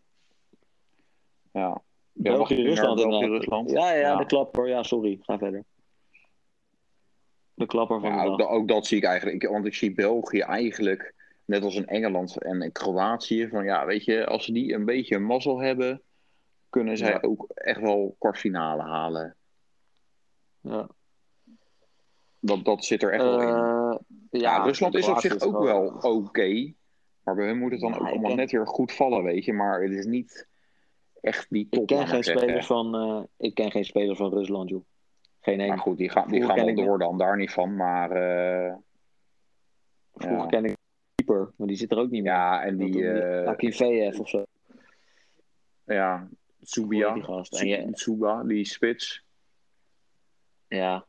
Ja. 1.51 1.81
België, 2.11 2.61
Rusland 2.61 2.95
België, 2.95 3.13
inderdaad. 3.13 3.37
Rusland. 3.39 3.69
Ja, 3.71 3.91
ja, 3.91 3.99
Ja. 3.99 4.15
de 4.15 4.25
klapper. 4.25 4.67
Ja, 4.67 4.83
sorry. 4.83 5.19
Ga 5.21 5.37
verder. 5.37 5.63
De 7.53 7.65
klapper 7.65 7.99
van 7.99 8.09
Ja, 8.09 8.23
de 8.23 8.29
ook, 8.29 8.49
ook 8.51 8.67
dat 8.67 8.85
zie 8.85 8.97
ik 8.97 9.03
eigenlijk. 9.03 9.43
Ik, 9.43 9.49
want 9.49 9.65
ik 9.65 9.73
zie 9.73 9.93
België 9.93 10.39
eigenlijk, 10.39 11.15
net 11.45 11.63
als 11.63 11.75
in 11.75 11.87
Engeland 11.87 12.41
en 12.41 12.61
in 12.61 12.71
Kroatië, 12.71 13.47
van 13.49 13.63
ja, 13.63 13.85
weet 13.85 14.03
je, 14.05 14.25
als 14.25 14.45
ze 14.45 14.51
die 14.51 14.73
een 14.73 14.85
beetje 14.85 15.19
mazzel 15.19 15.59
hebben, 15.59 16.01
kunnen 16.69 16.97
zij 16.97 17.09
Ja. 17.11 17.17
ook 17.21 17.49
echt 17.53 17.79
wel 17.81 18.15
kwartfinale 18.19 18.81
halen. 18.83 19.35
Ja. 20.61 20.89
Dat, 22.39 22.65
dat 22.65 22.85
zit 22.85 23.03
er 23.03 23.11
echt 23.13 23.21
wel 23.23 23.41
in. 23.41 23.47
Eh, 23.47 23.97
Ja, 24.41 24.63
Rusland 24.63 24.95
is 24.95 25.07
op 25.07 25.19
zich 25.19 25.39
ook 25.41 25.63
wel 25.63 25.87
oké. 26.01 26.73
maar 27.23 27.35
bij 27.35 27.45
hun 27.45 27.57
moet 27.59 27.71
het 27.71 27.81
dan 27.81 27.89
Ja, 27.91 27.95
ook 27.97 28.07
allemaal 28.07 28.27
ken- 28.29 28.37
net 28.37 28.51
weer 28.51 28.67
goed 28.67 28.91
vallen, 28.91 29.23
weet 29.23 29.45
je. 29.45 29.53
Maar 29.53 29.81
het 29.81 29.91
is 29.91 30.05
niet 30.05 30.47
echt 31.21 31.45
die 31.49 31.67
top. 31.69 31.81
Ik 31.81 31.87
ken 31.87 32.07
geen 32.07 32.23
spelers 32.23 32.65
van, 32.65 32.95
eh, 32.95 33.23
ik 33.37 33.53
ken 33.55 33.71
geen 33.71 33.85
spelers 33.85 34.17
van 34.17 34.33
Rusland, 34.33 34.69
joh. 34.69 34.83
Geen 35.39 35.59
één. 35.59 35.67
Maar 35.69 35.77
goed, 35.79 35.97
die 35.97 36.09
gaan, 36.09 36.27
die 36.27 36.41
Vroeger 36.43 36.63
gaan 36.65 36.75
wel 36.75 36.85
door 36.85 36.99
dan, 36.99 37.17
daar 37.17 37.37
niet 37.37 37.51
van. 37.51 37.75
Maar 37.75 38.11
eh, 38.11 38.75
Vroeger 40.13 40.39
ja. 40.41 40.45
ken 40.45 40.65
ik 40.65 40.75
keeper, 41.15 41.51
maar 41.55 41.67
die 41.67 41.77
zit 41.77 41.91
er 41.91 41.97
ook 41.97 42.09
niet 42.09 42.23
meer. 42.23 42.31
ja, 42.31 42.63
en 42.63 42.77
die, 42.77 43.09
eh 43.11 43.47
Akinfeev 43.47 44.19
of 44.19 44.29
zo. 44.29 44.43
ja, 45.83 46.27
Tsubia, 46.63 47.13
die 47.13 47.23
gast? 47.23 47.59
En 47.59 47.67
je- 47.67 47.77
die 48.47 48.65
spits. 48.65 49.23
Ja. 50.67 51.05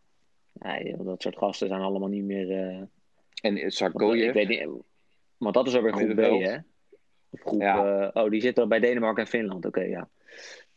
Nee, 0.52 0.96
dat 0.96 1.22
soort 1.22 1.36
gasten 1.38 1.68
zijn 1.68 1.80
allemaal 1.80 2.08
niet 2.08 2.24
meer... 2.24 2.50
eh, 2.50 2.82
En 3.42 3.56
want, 3.92 4.14
ik 4.28 4.32
weet 4.32 4.48
niet, 4.48 4.68
want 5.36 5.54
dat 5.54 5.66
is 5.66 5.74
alweer 5.76 5.92
groep 5.92 6.14
B, 6.14 6.18
hè? 6.20 6.56
Of 7.30 7.40
groep, 7.40 7.60
Ja. 7.60 8.10
eh, 8.10 8.22
oh, 8.24 8.30
die 8.30 8.40
zitten 8.40 8.68
bij 8.68 8.80
Denemarken 8.80 9.22
en 9.22 9.28
Finland. 9.28 9.66
Oké, 9.66 9.80
ja. 9.80 10.08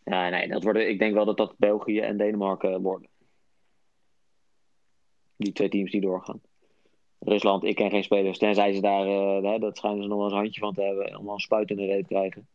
Ja, 0.04 0.30
nee, 0.30 0.48
dat 0.48 0.64
worden, 0.64 0.90
ik 0.90 1.00
denk 1.00 1.14
wel 1.14 1.26
dat 1.26 1.38
dat 1.38 1.56
België 1.58 2.00
en 2.00 2.18
Denemarken 2.18 2.82
worden. 2.82 3.10
Die 5.36 5.52
twee 5.54 5.70
teams 5.70 5.92
die 5.92 6.02
doorgaan. 6.02 6.42
Rusland, 7.20 7.64
ik 7.64 7.76
ken 7.76 7.90
geen 7.90 8.04
spelers. 8.04 8.38
Tenzij 8.38 8.74
ze 8.74 8.82
daar, 8.82 9.06
eh, 9.08 9.52
hè, 9.52 9.60
dat 9.60 9.78
schijnen 9.78 10.02
ze 10.04 10.08
nog 10.08 10.16
wel 10.18 10.24
eens 10.26 10.34
een 10.34 10.40
handje 10.40 10.60
van 10.60 10.74
te 10.74 10.82
hebben. 10.82 11.18
Om 11.18 11.26
wel 11.26 11.34
een 11.34 11.40
spuit 11.40 11.70
in 11.70 11.76
de 11.76 11.86
reet 11.86 12.08
te 12.08 12.14
krijgen. 12.14 12.48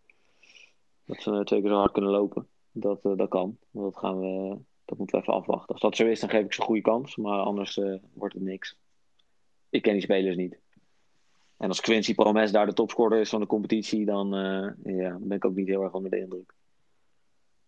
Dat 1.09 1.23
ze 1.23 1.42
twee 1.44 1.61
keer 1.61 1.71
zo 1.71 1.77
hard 1.77 1.92
kunnen 1.92 2.11
lopen. 2.11 2.47
Dat, 2.73 3.05
eh, 3.05 3.12
dat 3.16 3.29
kan. 3.29 3.59
Dat, 3.71 3.97
gaan 3.97 4.18
we, 4.18 4.59
dat 4.85 4.99
moeten 4.99 5.16
we 5.16 5.23
even 5.23 5.35
afwachten. 5.35 5.73
Als 5.73 5.81
dat 5.81 5.97
zo 5.97 6.07
is, 6.07 6.21
dan 6.21 6.31
geef 6.31 6.44
ik 6.44 6.53
ze 6.53 6.61
een 6.61 6.66
goede 6.66 6.81
kans. 6.81 7.16
Maar 7.16 7.38
anders 7.40 7.79
eh, 7.79 7.94
wordt 8.12 8.35
het 8.35 8.42
niks. 8.42 8.79
Ik 9.71 9.83
ken 9.83 9.92
die 9.92 10.03
spelers 10.03 10.37
niet. 10.37 10.59
En 11.57 11.68
als 11.68 11.81
Quincy 11.81 12.14
Promes 12.14 12.53
daar 12.53 12.66
de 12.66 12.73
topscorer 12.73 13.21
is 13.21 13.29
van 13.29 13.40
de 13.40 13.47
competitie, 13.47 14.05
dan 14.05 14.35
eh, 14.35 14.97
ja, 14.97 15.18
ben 15.21 15.37
ik 15.37 15.44
ook 15.44 15.55
niet 15.55 15.68
heel 15.68 15.83
erg 15.83 15.92
onder 15.92 16.11
de 16.11 16.18
indruk. 16.18 16.55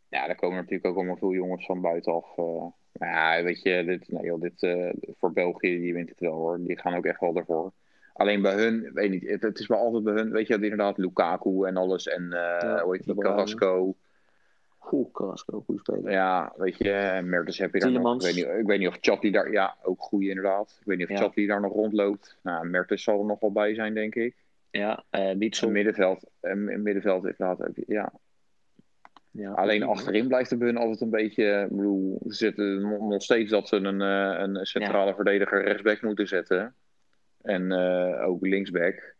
Ja, 0.09 0.26
daar 0.26 0.37
komen 0.37 0.57
natuurlijk 0.57 0.87
ook 0.87 0.96
allemaal 0.96 1.16
veel 1.16 1.33
jongens 1.33 1.66
van 1.66 1.81
buitenaf. 1.81 2.37
eh 2.37 2.66
maar 2.92 3.09
ja, 3.09 3.42
weet 3.42 3.62
je, 3.62 3.85
dit, 3.85 4.07
joh, 4.07 4.40
dit, 4.40 4.76
voor 5.18 5.33
België, 5.33 5.79
die 5.79 5.92
wint 5.92 6.09
het 6.09 6.20
wel 6.20 6.35
hoor. 6.35 6.61
Die 6.64 6.79
gaan 6.79 6.94
ook 6.94 7.05
echt 7.05 7.20
wel 7.20 7.37
ervoor. 7.37 7.72
Alleen 8.20 8.42
bij 8.42 8.54
hun, 8.54 8.90
weet 8.94 9.11
niet, 9.11 9.28
het, 9.28 9.42
het 9.42 9.59
is 9.59 9.66
wel 9.66 9.78
altijd 9.78 10.04
bij 10.04 10.12
hun, 10.14 10.30
weet 10.30 10.46
je, 10.46 10.54
inderdaad 10.54 10.98
Lukaku 10.98 11.64
en 11.64 11.76
alles. 11.76 12.06
En 12.09 12.33
eh 12.33 12.38
Ja, 12.40 12.83
die, 12.90 13.00
Bruyne. 13.02 13.22
Carrasco. 13.22 13.96
Oeh, 14.92 15.12
Carrasco, 15.12 15.61
goede 15.61 15.80
speler. 15.80 16.11
Ja, 16.12 16.52
weet 16.56 16.78
je, 16.78 16.92
en 16.92 17.28
Mertens 17.28 17.59
heb 17.59 17.74
je 17.74 17.80
daar 17.80 17.92
nog. 17.92 18.14
Ik 18.14 18.20
weet, 18.22 18.35
niet, 18.35 18.44
ik 18.61 18.66
weet 18.66 18.78
niet 18.78 18.88
of 18.88 18.96
Chatli 19.00 19.30
daar, 19.30 19.50
ja, 19.52 19.76
ook 19.83 20.02
goed 20.02 20.22
inderdaad. 20.22 20.76
Ik 20.80 20.87
weet 20.87 20.98
niet 20.98 21.11
of 21.20 21.35
Ja. 21.35 21.46
Daar 21.46 21.61
nog 21.61 21.72
rondloopt. 21.72 22.37
Nou, 22.42 22.66
Mertens 22.68 23.02
zal 23.02 23.18
er 23.18 23.24
nog 23.26 23.40
wel 23.40 23.52
bij 23.52 23.74
zijn, 23.74 23.94
denk 23.94 24.14
ik. 24.14 24.37
Ja, 24.70 25.04
eh 25.11 25.37
Witsel. 25.38 25.66
Een 25.66 25.72
middenveld, 25.72 26.24
een 26.40 26.83
middenveld 26.83 27.22
inderdaad, 27.24 27.59
heb 27.59 27.76
je- 27.76 27.85
ja. 27.87 28.12
Ja, 29.30 29.50
Alleen 29.52 29.83
achterin 29.83 30.26
blijft 30.28 30.50
de 30.50 30.56
bun 30.56 30.76
altijd 30.76 31.00
een 31.00 31.11
beetje. 31.11 31.62
Ik 31.70 31.76
bedoel, 31.76 32.20
ze 32.28 32.35
zitten 32.35 32.80
nog 33.09 33.22
steeds 33.22 33.50
dat 33.50 33.68
ze 33.68 33.76
een, 33.76 34.00
eh, 34.00 34.40
een 34.42 34.66
centrale 34.66 35.14
verdediger 35.14 35.64
rechtsback 35.64 36.02
moeten 36.02 36.26
zetten. 36.28 36.74
En 37.42 37.72
eh, 37.72 38.29
ook 38.29 38.46
linksback. 38.46 39.14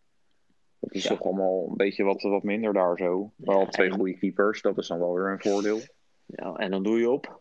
Dat 0.79 0.93
is 0.95 1.03
Ja. 1.03 1.09
toch 1.09 1.23
allemaal 1.23 1.67
een 1.69 1.77
beetje 1.77 2.05
wat, 2.05 2.23
wat 2.23 2.43
minder 2.43 2.73
daar 2.73 2.97
zo. 2.99 3.33
Wel 3.37 3.61
Ja, 3.61 3.67
twee 3.67 3.89
en- 3.89 3.95
goede 3.95 4.19
keepers, 4.19 4.63
dat 4.63 4.79
is 4.79 4.87
dan 4.89 4.99
wel 4.99 5.15
weer 5.15 5.31
een 5.33 5.41
voordeel. 5.41 5.79
Ja, 6.27 6.55
en 6.55 6.71
dan 6.71 6.83
doe 6.83 6.99
je 6.99 7.11
op. 7.11 7.41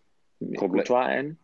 Courtois 0.52 1.08
en 1.08 1.40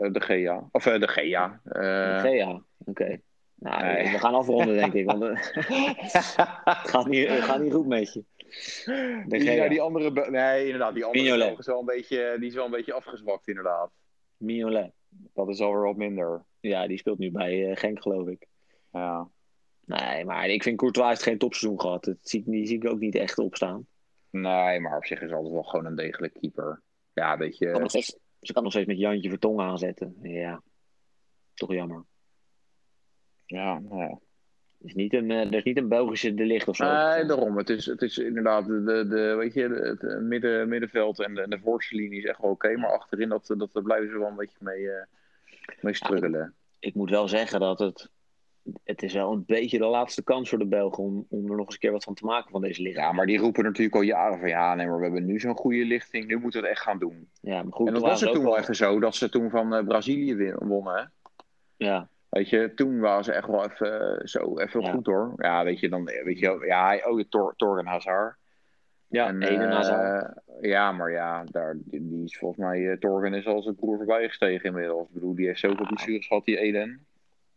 Eh, 0.00 0.12
de 0.12 0.20
Gea. 0.20 0.68
Of 0.72 0.86
eh, 0.86 1.00
de 1.00 1.08
Gea. 1.08 1.60
eh, 1.64 2.20
Gea. 2.20 2.62
Oké. 2.84 3.20
Nou, 3.54 3.82
Nee. 3.82 4.02
we 4.12 4.18
gaan 4.18 4.34
afronden, 4.34 4.74
denk 4.76 4.92
ik. 4.92 5.06
Want 5.06 5.22
het, 5.22 5.52
gaat 6.92 7.06
niet, 7.06 7.28
het 7.28 7.40
gaat 7.42 7.60
niet 7.62 7.72
goed 7.72 7.86
met 7.86 8.12
je. 8.12 8.24
De 8.84 9.24
die, 9.28 9.40
Gea. 9.40 9.52
ja, 9.62 9.68
die 9.68 9.80
andere. 9.80 10.30
Nee, 10.30 10.64
inderdaad. 10.64 10.94
Die 10.94 11.04
andere 11.04 11.24
Mignolet. 11.24 11.58
Is 11.58 11.66
wel 11.66 11.78
een 11.80 11.84
beetje, 11.86 12.36
die 12.38 12.48
is 12.48 12.54
wel 12.54 12.64
een 12.64 12.70
beetje 12.70 12.92
afgezwakt, 12.92 13.48
inderdaad. 13.48 13.90
Mignolet. 14.36 14.90
Dat 15.34 15.48
is 15.48 15.60
alweer 15.60 15.82
wat 15.82 15.96
minder. 15.96 16.44
Ja, 16.60 16.86
die 16.86 16.98
speelt 16.98 17.18
nu 17.18 17.30
bij 17.30 17.70
eh, 17.70 17.76
Genk, 17.76 18.02
geloof 18.02 18.28
ik. 18.28 18.46
Ja. 18.92 19.28
Nee, 19.84 20.24
maar 20.24 20.48
ik 20.48 20.62
vind 20.62 20.76
Courtois 20.78 21.08
heeft 21.08 21.22
geen 21.22 21.38
topseizoen 21.38 21.80
gehad. 21.80 22.04
Dat 22.04 22.16
zie, 22.20 22.40
ik- 22.40 22.46
die 22.46 22.66
zie 22.66 22.76
ik 22.76 22.86
ook 22.90 22.98
niet 22.98 23.14
echt 23.14 23.38
opstaan. 23.38 23.86
Nee, 24.30 24.80
maar 24.80 24.96
op 24.96 25.04
zich 25.06 25.20
is 25.20 25.32
altijd 25.32 25.52
wel 25.52 25.62
gewoon 25.62 25.86
een 25.86 25.94
degelijk 25.96 26.32
keeper. 26.34 26.82
Ja, 27.12 27.36
weet 27.36 27.56
Kan 27.58 27.68
je. 27.72 27.78
nog 27.78 27.90
steeds, 27.90 28.18
ze 28.40 28.52
kan 28.52 28.62
nog 28.62 28.72
steeds 28.72 28.86
met 28.86 28.98
Jantje 28.98 29.28
Vertongen 29.28 29.64
aanzetten. 29.64 30.16
Ja, 30.22 30.62
toch 31.54 31.72
jammer. 31.72 32.04
Ja, 33.46 33.78
nou 33.78 34.00
ja. 34.00 34.08
Er 34.80 34.86
is 34.86 34.94
niet 34.94 35.12
een, 35.12 35.30
eh, 35.30 35.46
er 35.46 35.54
is 35.54 35.62
niet 35.62 35.76
een 35.76 35.88
Belgische 35.88 36.34
de 36.34 36.44
licht 36.44 36.68
of 36.68 36.76
zo. 36.76 36.84
Nee, 36.84 37.24
daarom. 37.24 37.56
Het 37.56 37.70
is, 37.70 37.86
het 37.86 38.02
is 38.02 38.18
inderdaad 38.18 38.66
de, 38.66 39.06
de, 39.08 39.34
weet 39.38 39.54
je, 39.54 39.68
het 39.68 40.02
eh, 40.04 40.18
midden, 40.18 40.68
middenveld 40.68 41.20
en 41.20 41.34
de, 41.34 41.48
de 41.48 41.58
voorste 41.58 41.94
linie 41.96 42.18
is 42.18 42.24
echt 42.24 42.40
wel 42.40 42.50
oké. 42.50 42.76
maar 42.76 42.90
achterin, 42.92 43.28
dat, 43.28 43.54
dat, 43.56 43.72
daar 43.72 43.82
blijven 43.82 44.08
ze 44.10 44.18
wel 44.18 44.28
een 44.28 44.36
beetje 44.36 44.56
mee, 44.60 44.88
eh 45.80 45.92
struggelen. 45.92 46.54
Ik 46.78 46.94
moet 46.94 47.10
wel 47.10 47.28
zeggen 47.28 47.60
dat 47.60 47.78
het... 47.78 48.10
Het 48.84 49.02
is 49.02 49.12
wel 49.14 49.32
een 49.32 49.44
beetje 49.46 49.78
de 49.78 49.86
laatste 49.86 50.22
kans 50.22 50.48
voor 50.48 50.58
de 50.58 50.66
Belgen 50.66 51.04
om, 51.04 51.26
om 51.28 51.50
er 51.50 51.56
nog 51.56 51.64
eens 51.64 51.74
een 51.74 51.80
keer 51.80 51.92
wat 51.92 52.04
van 52.04 52.14
te 52.14 52.24
maken 52.24 52.50
van 52.50 52.60
deze 52.60 52.82
lichting. 52.82 53.04
Ja, 53.06 53.12
maar 53.12 53.26
die 53.26 53.38
roepen 53.38 53.64
natuurlijk 53.64 53.96
al 53.96 54.02
jaren 54.02 54.38
van 54.38 54.48
ja, 54.48 54.74
nee, 54.74 54.86
maar 54.86 54.96
we 54.96 55.02
hebben 55.02 55.24
nu 55.26 55.40
zo'n 55.40 55.56
goede 55.56 55.84
lichting. 55.84 56.26
Nu 56.26 56.38
moeten 56.38 56.60
we 56.60 56.66
het 56.66 56.76
echt 56.76 56.86
gaan 56.86 56.98
doen. 56.98 57.28
Ja, 57.40 57.62
maar 57.62 57.72
goed, 57.72 57.86
en 57.86 57.92
dat 57.92 58.02
was 58.02 58.20
het 58.20 58.32
toen 58.32 58.44
wel 58.44 58.58
even 58.58 58.76
zo, 58.76 59.00
dat 59.00 59.14
ze 59.14 59.28
toen 59.28 59.50
van 59.50 59.74
eh, 59.74 59.84
Brazilië 59.84 60.54
wonnen. 60.58 60.94
Hè? 60.94 61.04
Ja, 61.86 62.08
Weet 62.28 62.48
je, 62.48 62.72
toen 62.74 63.00
waren 63.00 63.24
ze 63.24 63.32
echt 63.32 63.46
wel 63.46 63.64
even 63.64 64.18
eh, 64.18 64.26
zo, 64.26 64.58
even 64.58 64.80
Ja. 64.80 64.90
goed 64.92 65.06
hoor. 65.06 65.32
Ja, 65.36 65.64
weet 65.64 65.80
je, 65.80 65.88
dan, 65.88 66.04
weet 66.04 66.38
je, 66.38 66.64
ja, 66.66 67.00
oh, 67.04 67.20
Tor, 67.28 67.54
Torgen 67.56 67.86
Hazard. 67.86 68.36
Ja 69.08 69.28
En, 69.28 69.42
Eden 69.42 69.68
eh, 69.68 69.74
Hazard. 69.74 70.40
Ja, 70.60 70.92
maar 70.92 71.10
ja, 71.10 71.44
daar, 71.44 71.76
die, 71.84 72.08
die 72.08 72.24
is 72.24 72.38
volgens 72.38 72.60
mij, 72.60 72.90
eh, 72.90 72.98
Torgen 72.98 73.34
is 73.34 73.46
al 73.46 73.62
zijn 73.62 73.74
broer 73.74 73.96
voorbij 73.96 74.26
gestegen 74.28 74.64
inmiddels. 74.64 75.08
Ik 75.08 75.14
bedoel, 75.14 75.34
die 75.34 75.46
heeft 75.46 75.60
zoveel 75.60 75.84
Ah. 75.84 75.88
blessures 75.88 76.26
gehad, 76.26 76.44
die 76.44 76.58
Eden. 76.58 77.06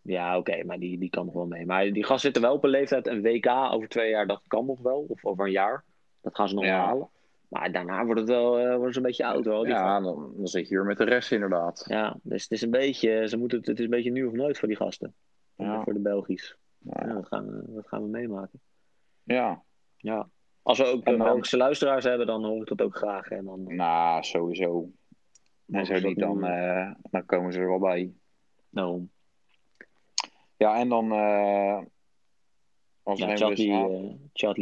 Ja, 0.01 0.37
oké, 0.37 0.63
maar 0.63 0.79
die, 0.79 0.99
die 0.99 1.09
kan 1.09 1.25
nog 1.25 1.33
wel 1.33 1.47
mee. 1.47 1.65
Maar 1.65 1.83
die 1.83 2.03
gasten 2.03 2.19
zitten 2.19 2.41
wel 2.41 2.53
op 2.53 2.63
een 2.63 2.69
leeftijd. 2.69 3.07
Een 3.07 3.21
WK 3.21 3.47
over 3.47 3.87
twee 3.89 4.09
jaar, 4.09 4.27
dat 4.27 4.41
kan 4.47 4.65
nog 4.65 4.81
wel. 4.81 5.05
Of 5.09 5.25
over 5.25 5.45
een 5.45 5.51
jaar. 5.51 5.83
Dat 6.21 6.35
gaan 6.35 6.47
ze 6.49 6.55
nog 6.55 6.63
Ja. 6.65 6.85
halen. 6.85 7.09
Maar 7.47 7.71
daarna 7.71 8.05
wordt 8.05 8.19
het 8.19 8.29
wel, 8.29 8.49
worden 8.67 8.91
ze 8.91 8.97
een 8.99 9.05
beetje 9.05 9.25
oud 9.25 9.45
hoor. 9.45 9.67
Ja, 9.67 9.99
dan, 9.99 10.33
dan 10.37 10.47
zit 10.47 10.67
je 10.67 10.75
hier 10.75 10.85
met 10.85 10.97
de 10.97 11.03
rest 11.03 11.31
inderdaad. 11.31 11.83
Ja, 11.87 12.17
dus 12.23 12.43
het 12.43 12.51
is 12.51 12.61
een 12.61 12.71
beetje, 12.71 13.27
ze 13.27 13.37
moeten, 13.37 13.57
het 13.57 13.67
het 13.67 13.77
is 13.79 13.83
een 13.85 13.89
beetje 13.91 14.11
nu 14.11 14.25
of 14.25 14.33
nooit 14.33 14.57
voor 14.59 14.67
die 14.67 14.77
gasten. 14.77 15.13
Ja. 15.55 15.83
Voor 15.83 15.93
de 15.93 15.99
Belgisch. 15.99 16.57
Ja. 16.77 17.03
Ja, 17.07 17.13
dat, 17.13 17.27
gaan 17.27 17.45
we, 17.45 17.63
dat 17.73 17.87
gaan 17.87 18.01
we 18.01 18.07
meemaken. 18.09 18.59
Ja, 19.23 19.61
Ja. 19.97 20.29
Als 20.63 20.77
we 20.77 20.85
ook 20.85 21.05
de 21.05 21.17
Belgische 21.17 21.57
luisteraars 21.57 22.03
hebben, 22.03 22.27
dan 22.27 22.45
hoor 22.45 22.61
ik 22.61 22.67
dat 22.67 22.81
ook 22.81 22.95
graag. 22.95 23.29
En 23.29 23.45
dan, 23.45 23.75
nou, 23.75 24.23
sowieso. 24.23 24.89
En 25.71 25.85
zo 25.85 25.99
niet, 25.99 26.19
dan, 26.19 26.43
eh, 26.45 26.91
dan 27.09 27.25
komen 27.25 27.53
ze 27.53 27.59
er 27.59 27.67
wel 27.67 27.79
bij. 27.79 28.11
nou, 28.69 29.07
Ja, 30.57 30.79
en 30.79 30.89
dan... 30.89 31.11
eh 31.11 31.79
als 33.03 33.19
ja, 33.19 33.25
eh, 33.25 33.33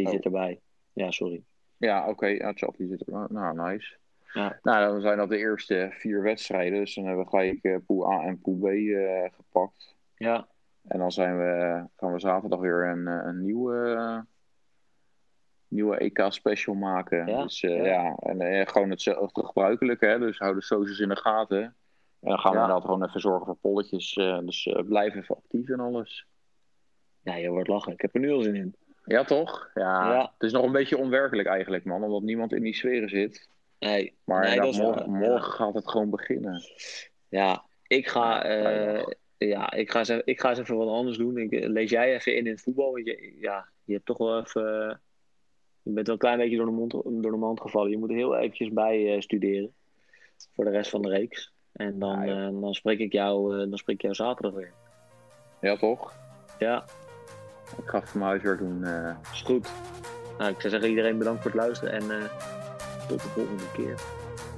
Oh. 0.05 0.11
zit 0.11 0.25
erbij. 0.25 0.59
Ja, 0.93 1.11
sorry. 1.11 1.43
Ja, 1.77 2.09
oké. 2.09 2.25
Ja, 2.27 2.51
Chatli 2.53 2.87
zit 2.87 3.07
er. 3.07 3.25
Nou, 3.29 3.55
nice. 3.71 3.97
Ja. 4.33 4.59
Nou, 4.61 4.85
dan 4.91 5.01
zijn 5.01 5.17
dat 5.17 5.29
de 5.29 5.37
eerste 5.37 5.87
vier 5.91 6.21
wedstrijden. 6.21 6.79
Dus 6.79 6.95
dan 6.95 7.05
hebben 7.05 7.23
we 7.23 7.29
gelijk 7.29 7.85
pool 7.85 8.11
A 8.11 8.21
en 8.23 8.39
pool 8.41 8.55
B 8.57 8.67
gepakt. 9.35 9.95
Ja, 10.15 10.47
En 10.87 10.99
dan 10.99 11.11
zijn 11.11 11.37
we, 11.37 11.83
gaan 11.97 12.13
we 12.13 12.19
zaterdag 12.19 12.59
weer 12.59 12.87
een, 12.87 13.05
een 13.07 13.41
nieuwe, 13.41 14.25
nieuwe 15.69 15.97
EK-special 15.97 16.75
maken. 16.75 17.27
Ja, 17.27 17.43
dus 17.43 17.63
eh, 17.63 17.75
ja. 17.77 17.83
ja, 17.85 18.15
en 18.15 18.41
eh, 18.41 18.67
gewoon 18.67 18.89
hetzelfde 18.89 19.45
gebruikelijke. 19.45 20.05
Hè? 20.05 20.19
Dus 20.19 20.37
hou 20.37 20.55
de 20.55 20.61
socials 20.63 20.99
in 20.99 21.09
de 21.09 21.15
gaten. 21.15 21.61
En 21.61 22.29
dan 22.29 22.39
gaan 22.39 22.51
we 22.51 22.57
Ja. 22.57 22.63
inderdaad 22.63 22.85
gewoon 22.89 23.05
even 23.07 23.19
zorgen 23.19 23.45
voor 23.45 23.55
polletjes. 23.55 24.13
eh, 24.15 24.39
dus 24.39 24.75
blijf 24.85 25.15
even 25.15 25.35
actief 25.35 25.69
en 25.69 25.79
alles. 25.79 26.25
ja, 27.23 27.35
je 27.35 27.49
wordt 27.49 27.67
lachen. 27.67 27.93
Ik 27.93 28.01
heb 28.01 28.13
er 28.13 28.19
nu 28.19 28.31
al 28.31 28.41
zin 28.41 28.55
in. 28.55 28.75
Ja, 29.05 29.23
toch? 29.23 29.69
Ja, 29.73 30.11
Ja. 30.13 30.21
Het 30.33 30.43
is 30.43 30.51
nog 30.51 30.63
een 30.65 30.71
beetje 30.71 30.97
onwerkelijk 30.97 31.47
eigenlijk, 31.47 31.83
man. 31.85 32.03
Omdat 32.03 32.21
niemand 32.21 32.53
in 32.53 32.63
die 32.63 32.75
sferen 32.75 33.09
zit. 33.09 33.49
Nee, 33.79 34.17
Maar 34.23 34.41
nee, 34.43 34.59
dat 34.61 35.05
morgen, 35.07 35.51
gaat 35.51 35.73
het 35.73 35.89
gewoon 35.89 36.09
beginnen. 36.09 36.61
Ja, 37.29 37.63
ik 37.87 38.07
ga, 38.07 38.47
Ja, 39.37 39.71
ik, 39.71 39.91
ga 39.91 39.99
eens, 39.99 40.07
even- 40.09 40.25
ik 40.25 40.39
ga 40.39 40.49
eens 40.49 40.59
even 40.59 40.77
wat 40.77 40.87
anders 40.87 41.17
doen. 41.17 41.37
Ik, 41.37 41.65
lees 41.67 41.89
jij 41.89 42.13
even 42.15 42.35
in 42.35 42.45
in 42.45 42.51
het 42.51 42.61
voetbal. 42.61 42.91
Want 42.93 43.05
je, 43.05 43.35
ja, 43.39 43.67
je 43.83 43.93
hebt 43.93 44.05
toch 44.05 44.17
wel 44.17 44.39
even. 44.39 45.01
Je 45.89 45.95
bent 45.95 46.07
wel 46.07 46.15
een 46.15 46.21
klein 46.21 46.37
beetje 46.37 46.57
door 46.57 46.65
de, 46.65 46.71
mond, 46.71 46.91
door 46.91 47.31
de 47.31 47.37
mand 47.37 47.61
gevallen. 47.61 47.89
Je 47.89 47.97
moet 47.97 48.09
er 48.09 48.15
heel 48.15 48.35
eventjes 48.37 48.69
bij 48.73 49.13
eh, 49.13 49.21
studeren. 49.21 49.73
Voor 50.55 50.65
de 50.65 50.71
rest 50.71 50.89
van 50.89 51.01
de 51.01 51.09
reeks. 51.09 51.53
En 51.71 51.99
dan, 51.99 52.25
Ja, 52.25 52.47
eh, 52.47 52.61
dan, 52.61 52.73
spreek 52.73 52.99
ik 52.99 53.11
jou, 53.11 53.53
eh, 53.53 53.69
dan 53.69 53.77
spreek 53.77 53.95
ik 53.95 54.01
jou 54.01 54.13
zaterdag 54.13 54.53
weer. 54.53 54.73
Ja, 55.61 55.75
toch? 55.75 56.13
Ja, 56.59 56.83
Ik 57.77 57.87
ga 57.89 58.01
even 58.01 58.19
mijn 58.19 58.29
huiswerk 58.29 58.59
doen. 58.59 58.85
is 59.33 59.41
goed. 59.41 59.71
Nou, 60.37 60.51
ik 60.51 60.59
zou 60.59 60.69
zeggen 60.69 60.89
iedereen 60.89 61.17
bedankt 61.17 61.41
voor 61.41 61.51
het 61.51 61.59
luisteren. 61.59 61.93
En 61.93 62.29
tot 63.07 63.21
de 63.21 63.27
volgende 63.29 63.71
keer. 63.73 63.99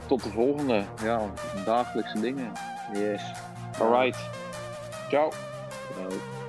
Tot 0.07 0.23
de 0.23 0.29
volgende. 0.29 0.83
Ja, 1.03 1.33
dagelijkse 1.65 2.19
dingen. 2.19 2.51
Yes. 2.93 3.31
Alright. 3.79 4.29
Ciao. 5.09 5.31
Ciao. 5.93 6.40